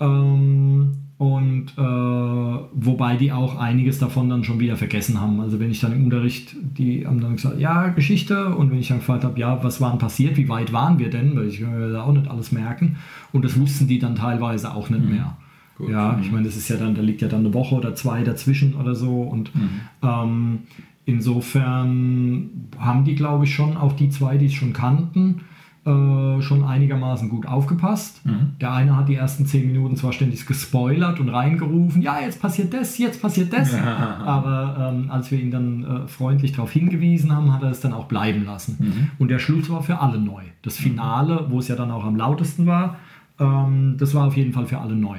[0.00, 5.40] Ähm, und äh, wobei die auch einiges davon dann schon wieder vergessen haben.
[5.40, 8.54] Also wenn ich dann im Unterricht, die haben dann gesagt, ja, Geschichte.
[8.54, 11.08] Und wenn ich dann gefragt habe, ja, was war denn passiert, wie weit waren wir
[11.08, 11.34] denn?
[11.34, 12.96] Weil ich kann mir da auch nicht alles merken.
[13.32, 15.38] Und das wussten die dann teilweise auch nicht mehr.
[15.78, 15.88] Gut.
[15.90, 18.22] Ja, ich meine, das ist ja dann, da liegt ja dann eine Woche oder zwei
[18.22, 19.22] dazwischen oder so.
[19.22, 19.50] Und
[20.02, 20.60] ähm,
[21.06, 25.42] insofern haben die, glaube ich, schon, auch die zwei, die es schon kannten,
[25.86, 28.20] äh, schon einigermaßen gut aufgepasst.
[28.60, 32.74] Der eine hat die ersten zehn Minuten zwar ständig gespoilert und reingerufen, ja, jetzt passiert
[32.74, 33.72] das, jetzt passiert das.
[33.74, 37.92] Aber ähm, als wir ihn dann äh, freundlich darauf hingewiesen haben, hat er es dann
[37.92, 39.10] auch bleiben lassen.
[39.18, 40.42] Und der Schluss war für alle neu.
[40.62, 42.96] Das Finale, wo es ja dann auch am lautesten war,
[43.38, 45.18] ähm, das war auf jeden Fall für alle neu.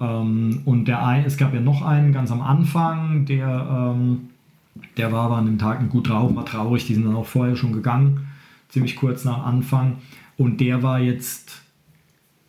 [0.00, 4.30] Ähm, und der ein, es gab ja noch einen ganz am Anfang, der, ähm,
[4.96, 7.56] der war aber an dem Tag gut drauf, war traurig, die sind dann auch vorher
[7.56, 8.26] schon gegangen,
[8.70, 9.98] ziemlich kurz nach Anfang.
[10.36, 11.62] Und der war jetzt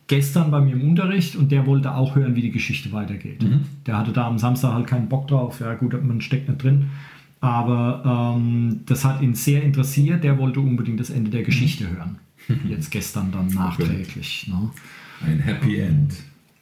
[0.07, 3.43] gestern bei mir im Unterricht und der wollte auch hören, wie die Geschichte weitergeht.
[3.85, 6.89] Der hatte da am Samstag halt keinen Bock drauf, ja gut, man steckt nicht drin.
[7.39, 12.19] Aber ähm, das hat ihn sehr interessiert, der wollte unbedingt das Ende der Geschichte hören.
[12.69, 14.47] Jetzt gestern dann nachträglich.
[14.47, 14.69] Ne?
[15.25, 16.13] Ein Happy End.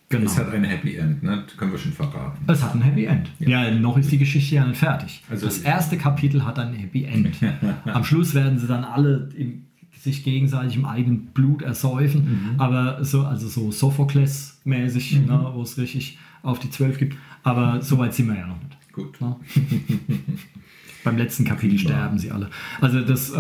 [0.10, 0.26] Genau.
[0.26, 1.44] Es hat ein Happy End, ne?
[1.46, 2.44] Das können wir schon verraten.
[2.48, 3.30] Es hat ein Happy End.
[3.40, 5.22] Ja, noch ist die Geschichte ja nicht fertig.
[5.30, 7.30] Also- das erste Kapitel hat ein Happy End.
[7.86, 9.66] Am Schluss werden sie dann alle im,
[10.00, 16.18] sich gegenseitig im eigenen Blut ersäufen, aber so, also so Sophokles-mäßig, ne, wo es richtig
[16.42, 17.16] auf die Zwölf gibt.
[17.44, 18.94] Aber so weit sind wir ja noch nicht.
[18.94, 19.20] Gut.
[19.22, 19.36] Ne?
[21.04, 22.50] Beim letzten Kapitel sterben sie alle.
[22.82, 23.36] Also das, äh,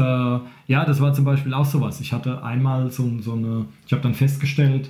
[0.67, 1.99] ja, das war zum Beispiel auch sowas.
[1.99, 4.89] Ich hatte einmal so, so eine, ich habe dann festgestellt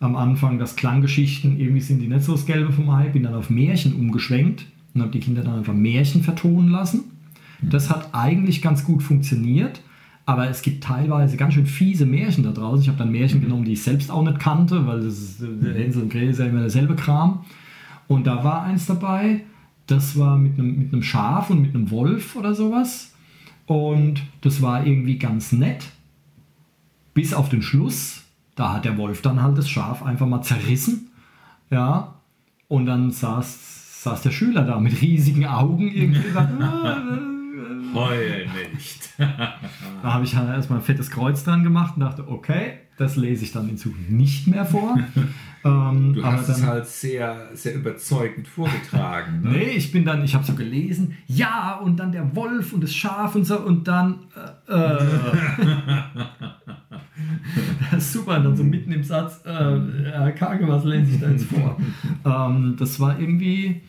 [0.00, 3.34] am Anfang, dass Klanggeschichten irgendwie sind die nicht so das Gelbe vom Ei, bin dann
[3.34, 7.04] auf Märchen umgeschwenkt und habe die Kinder dann einfach Märchen vertonen lassen.
[7.60, 9.80] Das hat eigentlich ganz gut funktioniert,
[10.26, 12.82] aber es gibt teilweise ganz schön fiese Märchen da draußen.
[12.82, 15.74] Ich habe dann Märchen genommen, die ich selbst auch nicht kannte, weil das ist, der
[15.74, 17.44] Hänsel und Gretel ist ja immer derselbe Kram.
[18.06, 19.40] Und da war eins dabei,
[19.86, 23.14] das war mit einem, mit einem Schaf und mit einem Wolf oder sowas.
[23.66, 25.84] Und das war irgendwie ganz nett.
[27.14, 28.22] Bis auf den Schluss,
[28.58, 31.10] da hat der Wolf dann halt das Schaf einfach mal zerrissen.
[31.70, 32.14] Ja.
[32.66, 36.22] Und dann saß, saß der Schüler da mit riesigen Augen irgendwie.
[36.22, 36.52] gesagt,
[37.94, 39.10] Heul nicht.
[40.02, 43.44] Da habe ich halt erstmal ein fettes Kreuz dran gemacht und dachte, okay, das lese
[43.44, 44.96] ich dann in Zukunft nicht mehr vor.
[45.64, 49.40] ähm, Du hast es dann- halt sehr, sehr überzeugend vorgetragen.
[49.42, 49.50] Ne?
[49.50, 52.94] Nee, ich bin dann, ich habe so gelesen, ja, und dann der Wolf und das
[52.94, 54.20] Schaf und so, und dann,
[54.68, 54.98] äh, äh.
[57.98, 61.46] super, und dann so mitten im Satz, äh, Herr Kage, was lese ich da jetzt
[61.46, 61.76] vor?
[62.24, 63.80] ähm, das war irgendwie,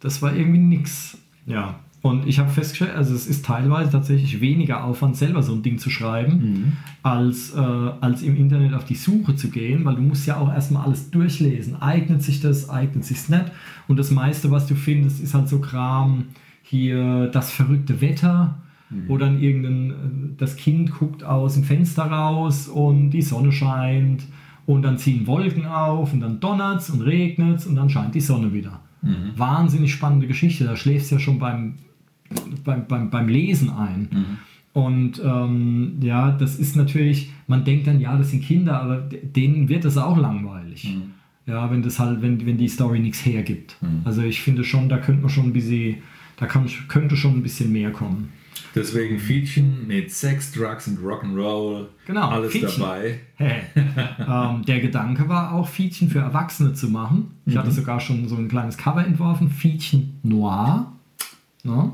[0.00, 1.18] das war irgendwie nix.
[1.46, 1.80] Ja.
[2.00, 5.78] Und ich habe festgestellt, also es ist teilweise tatsächlich weniger Aufwand, selber so ein Ding
[5.78, 10.26] zu schreiben, als, äh, als im Internet auf die Suche zu gehen, weil du musst
[10.26, 11.82] ja auch erstmal alles durchlesen.
[11.82, 13.46] Eignet sich das, eignet sich nicht?
[13.88, 16.26] Und das meiste, was du findest, ist halt so Kram,
[16.62, 18.58] hier das verrückte Wetter,
[19.08, 19.94] wo dann irgendein, äh,
[20.38, 24.24] das Kind guckt aus dem Fenster raus und die Sonne scheint
[24.66, 28.52] und dann ziehen Wolken auf und dann donnert's und regnet's und dann scheint die Sonne
[28.52, 28.80] wieder.
[29.36, 31.74] Wahnsinnig spannende Geschichte, da schläfst du ja schon beim,
[32.64, 34.08] beim, beim, beim Lesen ein.
[34.72, 39.68] Und ähm, ja, das ist natürlich, man denkt dann, ja, das sind Kinder, aber denen
[39.68, 40.96] wird das auch langweilig.
[41.46, 43.76] Ja, wenn das halt, wenn, wenn die Story nichts hergibt.
[44.04, 45.96] Also ich finde schon, da könnte man schon ein bisschen,
[46.36, 48.28] da kann, könnte schon ein bisschen mehr kommen.
[48.74, 51.86] Deswegen Fietchen mit Sex, Drugs und Rock'n'Roll.
[52.06, 52.80] Genau, Alles Fietchen.
[52.80, 53.20] dabei.
[53.36, 53.62] Hey.
[53.76, 57.32] ähm, der Gedanke war auch, Fietchen für Erwachsene zu machen.
[57.46, 60.92] Ich hatte sogar schon so ein kleines Cover entworfen, Fietchen Noir.
[61.64, 61.90] Ne?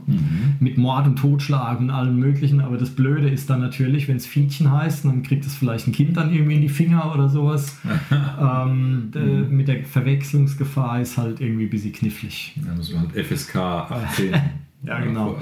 [0.60, 4.26] Mit Mord und Totschlag und allem möglichen, aber das Blöde ist dann natürlich, wenn es
[4.26, 7.78] Fietchen heißt, dann kriegt es vielleicht ein Kind dann irgendwie in die Finger oder sowas.
[8.40, 12.54] ähm, d- Mit der Verwechslungsgefahr ist halt irgendwie ein bisschen knifflig.
[12.64, 14.34] Da müssen wir halt FSK 18.
[14.86, 15.38] Ja, genau.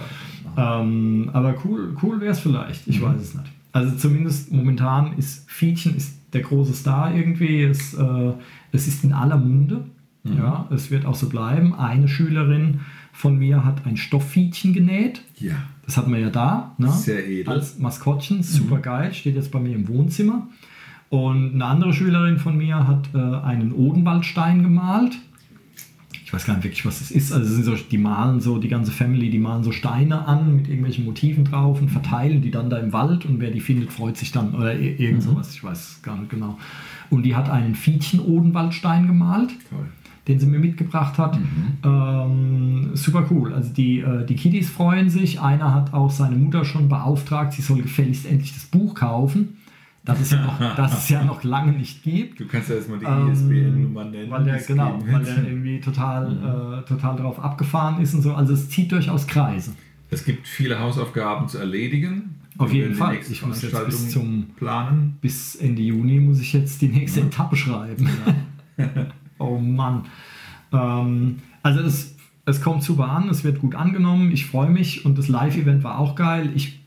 [0.57, 2.87] Ähm, aber cool, cool wäre es vielleicht.
[2.87, 3.51] Ich weiß es nicht.
[3.73, 7.63] Also zumindest momentan ist Fietchen ist der große Star irgendwie.
[7.63, 8.33] Es, äh,
[8.73, 9.85] es ist in aller Munde.
[10.25, 11.75] Ja, es wird auch so bleiben.
[11.75, 12.81] Eine Schülerin
[13.13, 15.23] von mir hat ein Stofffietchen genäht.
[15.41, 15.55] Ja.
[15.85, 16.75] Das hatten wir ja da.
[16.79, 16.91] Ne?
[16.93, 17.53] Sehr edel.
[17.53, 18.43] Als Maskottchen.
[18.45, 19.13] Super geil.
[19.15, 20.47] Steht jetzt bei mir im Wohnzimmer.
[21.11, 25.19] Und eine andere Schülerin von mir hat äh, einen Odenwaldstein gemalt.
[26.33, 27.31] Ich weiß gar nicht wirklich, was das ist.
[27.31, 30.67] Also sind so, die malen so, die ganze Family, die malen so Steine an mit
[30.67, 34.17] irgendwelchen Motiven drauf und verteilen die dann da im Wald und wer die findet, freut
[34.17, 35.53] sich dann oder irgend sowas.
[35.55, 36.57] Ich weiß gar nicht genau.
[37.11, 39.85] Und die hat einen Fietchen-Odenwaldstein gemalt Toll.
[40.27, 41.39] den sie mir mitgebracht hat.
[41.85, 43.53] Ähm, super cool.
[43.53, 45.39] Also die, äh, die Kiddies freuen sich.
[45.39, 49.59] Einer hat auch seine Mutter schon beauftragt, sie soll gefälligst endlich das Buch kaufen,
[50.05, 52.41] das es ja noch, das es ja noch lange nicht gibt.
[52.41, 54.31] Du kannst ja erstmal die Ähm, ISBN-Nummer nennen.
[54.31, 58.35] Weil der, genau, weil der irgendwie total, äh, total drauf abgefahren ist und so.
[58.35, 59.73] Also es zieht durchaus Kreise.
[60.11, 62.35] Es gibt viele Hausaufgaben zu erledigen.
[62.59, 63.17] Auf Wir jeden Fall.
[63.17, 65.17] Ich muss jetzt bis zum- planen.
[65.23, 68.09] Bis Ende Juni muss ich jetzt die nächste Etappe schreiben.
[69.39, 70.05] oh Mann.
[70.73, 75.17] Ähm, also es, es kommt super an, es wird gut angenommen, ich freue mich und
[75.17, 76.51] das Live-Event war auch geil.
[76.55, 76.82] Ich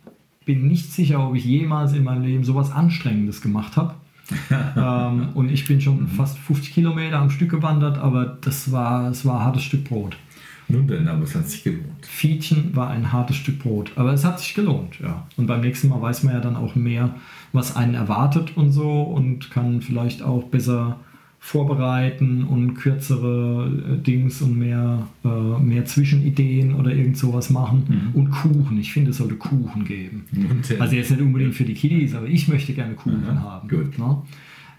[0.46, 3.96] bin nicht sicher, ob ich jemals in meinem Leben sowas Anstrengendes gemacht habe.
[4.78, 9.26] ähm, und ich bin schon fast 50 Kilometer am Stück gewandert, aber das war, es
[9.26, 10.18] war ein hartes Stück Brot.
[10.68, 12.06] Nun denn, aber es hat sich gelohnt.
[12.06, 15.28] Fietchen war ein hartes Stück Brot, aber es hat sich gelohnt, ja.
[15.38, 17.14] Und beim nächsten Mal weiß man ja dann auch mehr,
[17.54, 20.98] was einen erwartet und so und kann vielleicht auch besser
[21.46, 28.12] vorbereiten und kürzere äh, Dings und mehr, äh, mehr Zwischenideen oder irgend sowas machen.
[28.16, 30.26] Und Kuchen, ich finde, es sollte Kuchen geben.
[30.32, 30.82] Nun denn.
[30.82, 33.70] Also jetzt nicht unbedingt für die Kiddies, aber ich möchte gerne Kuchen Aha, haben.
[33.70, 33.96] gut.
[34.00, 34.24] Ne?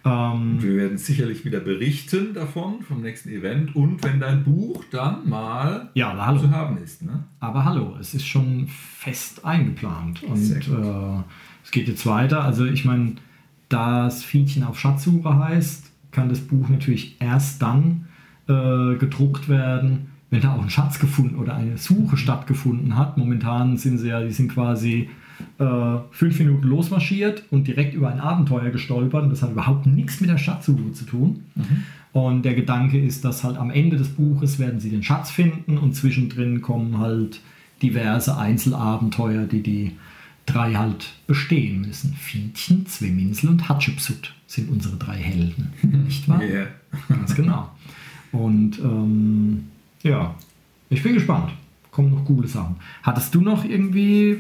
[0.05, 5.29] Ähm, wir werden sicherlich wieder berichten davon, vom nächsten Event und wenn dein Buch dann
[5.29, 6.41] mal ja, hallo.
[6.41, 7.01] zu haben ist.
[7.01, 7.23] Ne?
[7.39, 10.25] Aber hallo, es ist schon fest eingeplant.
[10.25, 11.23] Und äh,
[11.63, 12.43] es geht jetzt weiter.
[12.43, 13.13] Also ich meine,
[13.69, 15.86] da das Fietchen auf Schatzsuche heißt,
[16.17, 18.07] kann das Buch natürlich erst dann
[18.49, 23.19] äh, gedruckt werden, wenn da auch ein Schatz gefunden oder eine Suche stattgefunden hat.
[23.19, 25.11] Momentan sind sie ja, die sind quasi
[25.59, 29.25] äh, fünf Minuten losmarschiert und direkt über ein Abenteuer gestolpert.
[29.25, 31.45] Und das hat überhaupt nichts mit der Schatzsuche zu tun.
[32.13, 35.77] Und der Gedanke ist, dass halt am Ende des Buches werden sie den Schatz finden
[35.77, 37.41] und zwischendrin kommen halt
[37.83, 39.93] diverse Einzelabenteuer, die die
[40.47, 42.15] drei halt bestehen müssen.
[42.15, 45.73] Fietchen, Zwiminsel und Hatschepsut sind unsere drei Helden.
[45.83, 46.41] Nicht wahr?
[46.43, 46.69] Yeah.
[47.09, 47.71] Ganz genau.
[48.33, 49.65] Und ähm,
[50.03, 50.35] ja,
[50.91, 51.53] ich bin gespannt.
[51.91, 52.77] Kommen noch coole Sachen.
[53.03, 54.39] Hattest du noch irgendwie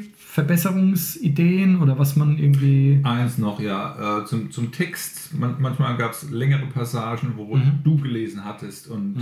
[0.76, 3.00] Verbesserungsideen oder was man irgendwie.
[3.02, 5.34] Eins noch, ja, äh, zum, zum Text.
[5.38, 7.80] Man, manchmal gab es längere Passagen, wo Mhm.
[7.84, 9.16] du gelesen hattest und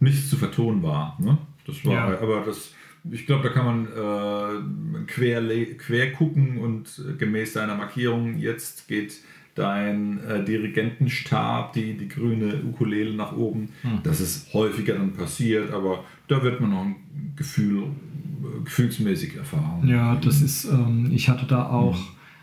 [0.00, 1.16] nichts zu vertonen war.
[1.20, 1.38] Ne?
[1.66, 2.20] Das war, Ja.
[2.20, 2.72] aber das,
[3.10, 5.42] ich glaube, da kann man äh, quer,
[5.76, 9.18] quer gucken und äh, gemäß deiner Markierung, jetzt geht
[9.58, 13.70] dein äh, Dirigentenstab, die, die grüne Ukulele nach oben.
[13.82, 14.00] Mhm.
[14.04, 16.96] Das ist häufiger dann passiert, aber da wird man noch ein
[17.36, 19.86] Gefühl, äh, gefühlsmäßig erfahren.
[19.86, 21.98] Ja, das ist, ähm, ich hatte da auch,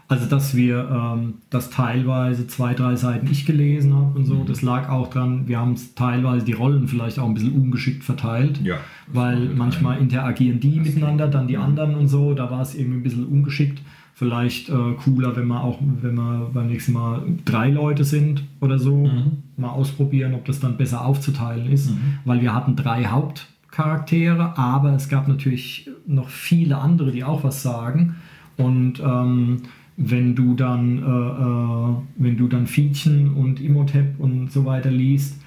[0.07, 4.61] also dass wir ähm, das teilweise zwei, drei Seiten ich gelesen habe und so, das
[4.61, 8.59] lag auch dran, wir haben teilweise die Rollen vielleicht auch ein bisschen ungeschickt verteilt.
[8.63, 8.78] Ja.
[9.07, 13.03] Weil manchmal interagieren die miteinander, dann die anderen und so, da war es irgendwie ein
[13.03, 13.82] bisschen ungeschickt.
[14.18, 18.80] Vielleicht äh, cooler, wenn wir auch, wenn wir beim nächsten Mal drei Leute sind oder
[18.80, 19.09] so,
[19.57, 21.91] mal ausprobieren, ob das dann besser aufzuteilen ist.
[22.24, 27.61] Weil wir hatten drei Hauptcharaktere, aber es gab natürlich noch viele andere, die auch was
[27.61, 28.16] sagen.
[28.55, 29.63] Und ähm,
[29.97, 35.41] wenn du dann, äh, äh, wenn du dann Fietchen und Imhotep und so weiter liest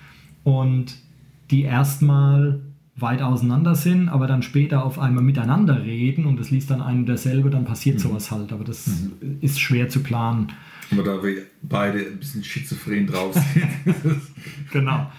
[0.45, 0.97] und
[1.51, 2.61] die erstmal
[3.01, 7.07] weit auseinander sind, aber dann später auf einmal miteinander reden und das liest dann einem
[7.07, 8.53] derselbe, dann passiert sowas halt.
[8.53, 8.91] Aber das
[9.41, 10.49] ist schwer zu planen.
[10.91, 13.95] Aber da wir beide ein bisschen schizophren drauf sind.
[14.71, 15.11] Genau.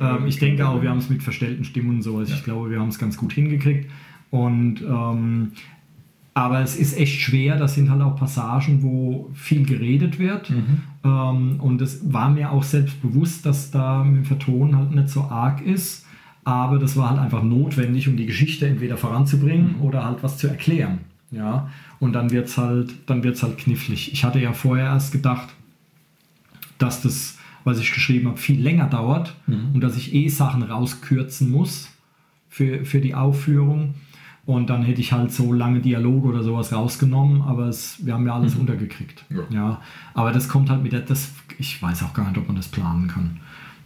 [0.00, 2.18] Ähm, ich denke auch, wir haben es mit verstellten Stimmen und so.
[2.18, 3.88] Also ich glaube, wir haben es ganz gut hingekriegt.
[4.30, 5.52] Und ähm,
[6.34, 7.56] aber es ist echt schwer.
[7.56, 10.52] Das sind halt auch Passagen, wo viel geredet wird.
[11.04, 15.08] Ähm, und es war mir auch selbst bewusst, dass da mit dem Vertonen halt nicht
[15.08, 16.05] so arg ist.
[16.46, 20.46] Aber das war halt einfach notwendig, um die Geschichte entweder voranzubringen oder halt was zu
[20.46, 21.00] erklären.
[21.32, 21.68] Ja.
[21.98, 24.12] Und dann wird es halt, dann wird's halt knifflig.
[24.12, 25.48] Ich hatte ja vorher erst gedacht,
[26.78, 29.34] dass das, was ich geschrieben habe, viel länger dauert
[29.74, 31.88] und dass ich eh Sachen rauskürzen muss
[32.48, 33.94] für, für die Aufführung.
[34.44, 38.24] Und dann hätte ich halt so lange Dialoge oder sowas rausgenommen, aber es, wir haben
[38.24, 39.24] ja alles untergekriegt.
[39.30, 39.42] Ja.
[39.50, 39.80] Ja.
[40.14, 42.68] aber das kommt halt mit der, das, ich weiß auch gar nicht, ob man das
[42.68, 43.40] planen kann.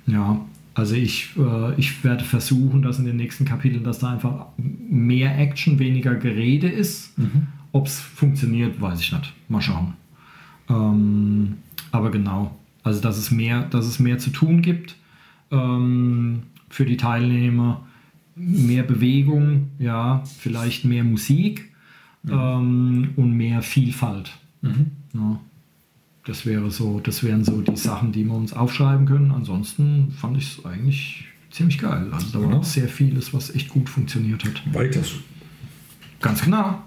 [0.07, 0.39] Ja,
[0.75, 5.39] also ich, äh, ich werde versuchen, dass in den nächsten Kapiteln, dass da einfach mehr
[5.39, 7.13] Action, weniger Gerede ist.
[7.73, 9.33] Ob es funktioniert, weiß ich nicht.
[9.49, 9.95] Mal schauen.
[10.69, 11.59] Ähm,
[11.93, 14.97] aber genau, also dass es mehr, dass es mehr zu tun gibt
[15.51, 17.87] ähm, für die Teilnehmer,
[18.37, 21.73] mehr Bewegung, ja, vielleicht mehr Musik
[22.29, 24.33] ähm, und mehr Vielfalt.
[25.15, 25.41] Ja.
[26.25, 29.31] Das wäre so, das wären so die Sachen, die wir uns aufschreiben können.
[29.31, 32.09] Ansonsten fand ich es eigentlich ziemlich geil.
[32.13, 34.75] Also da war auch sehr vieles, was echt gut funktioniert hat.
[34.75, 35.01] Weiter.
[36.21, 36.83] Ganz genau.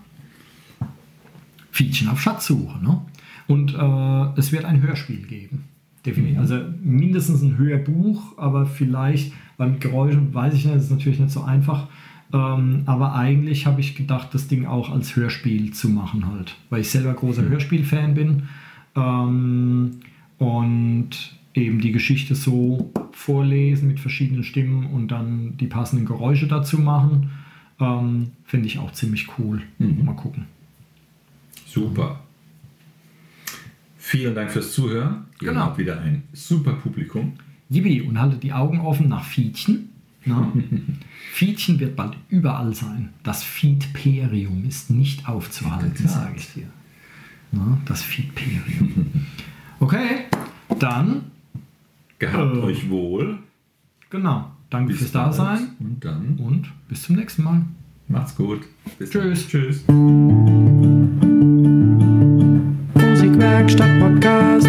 [1.71, 2.83] Fietchen auf Schatzsuche.
[2.83, 3.01] Ne?
[3.47, 5.65] Und äh, es wird ein Hörspiel geben.
[6.05, 6.37] Definitiv.
[6.37, 11.19] Also mindestens ein Hörbuch, aber vielleicht, weil mit Geräuschen weiß ich nicht, das ist natürlich
[11.19, 11.87] nicht so einfach.
[12.33, 16.55] Ähm, aber eigentlich habe ich gedacht, das Ding auch als Hörspiel zu machen halt.
[16.69, 18.43] Weil ich selber großer Hörspielfan bin.
[18.95, 19.99] Ähm,
[20.37, 21.09] und
[21.53, 27.31] eben die Geschichte so vorlesen mit verschiedenen Stimmen und dann die passenden Geräusche dazu machen.
[27.79, 29.61] Ähm, Finde ich auch ziemlich cool.
[29.77, 30.45] Mal gucken.
[31.65, 32.19] Super.
[33.97, 35.25] Vielen Dank fürs Zuhören.
[35.41, 35.61] Ihr Genau.
[35.61, 37.33] habt wieder ein super Publikum.
[37.69, 39.89] Yibi, und haltet die Augen offen nach Fietchen.
[40.25, 40.51] Na?
[41.31, 43.09] Fietchen wird bald überall sein.
[43.23, 46.67] Das Fietperium ist nicht aufzuhalten, sage ich dir.
[47.53, 49.25] Na, das Fietperium.
[49.79, 50.25] Okay,
[50.79, 51.25] dann,
[52.19, 52.59] Gehabt Äh.
[52.61, 53.37] euch wohl.
[54.09, 54.49] genau.
[54.69, 55.27] Danke fürs bald.
[55.27, 57.61] Dasein Und dann und bis zum nächsten Mal.
[58.07, 58.61] macht's gut.
[58.97, 59.47] Bis Tschüss.
[59.51, 59.61] Dann.
[59.61, 59.83] Tschüss.
[62.95, 64.67] Musikwerkstatt Podcast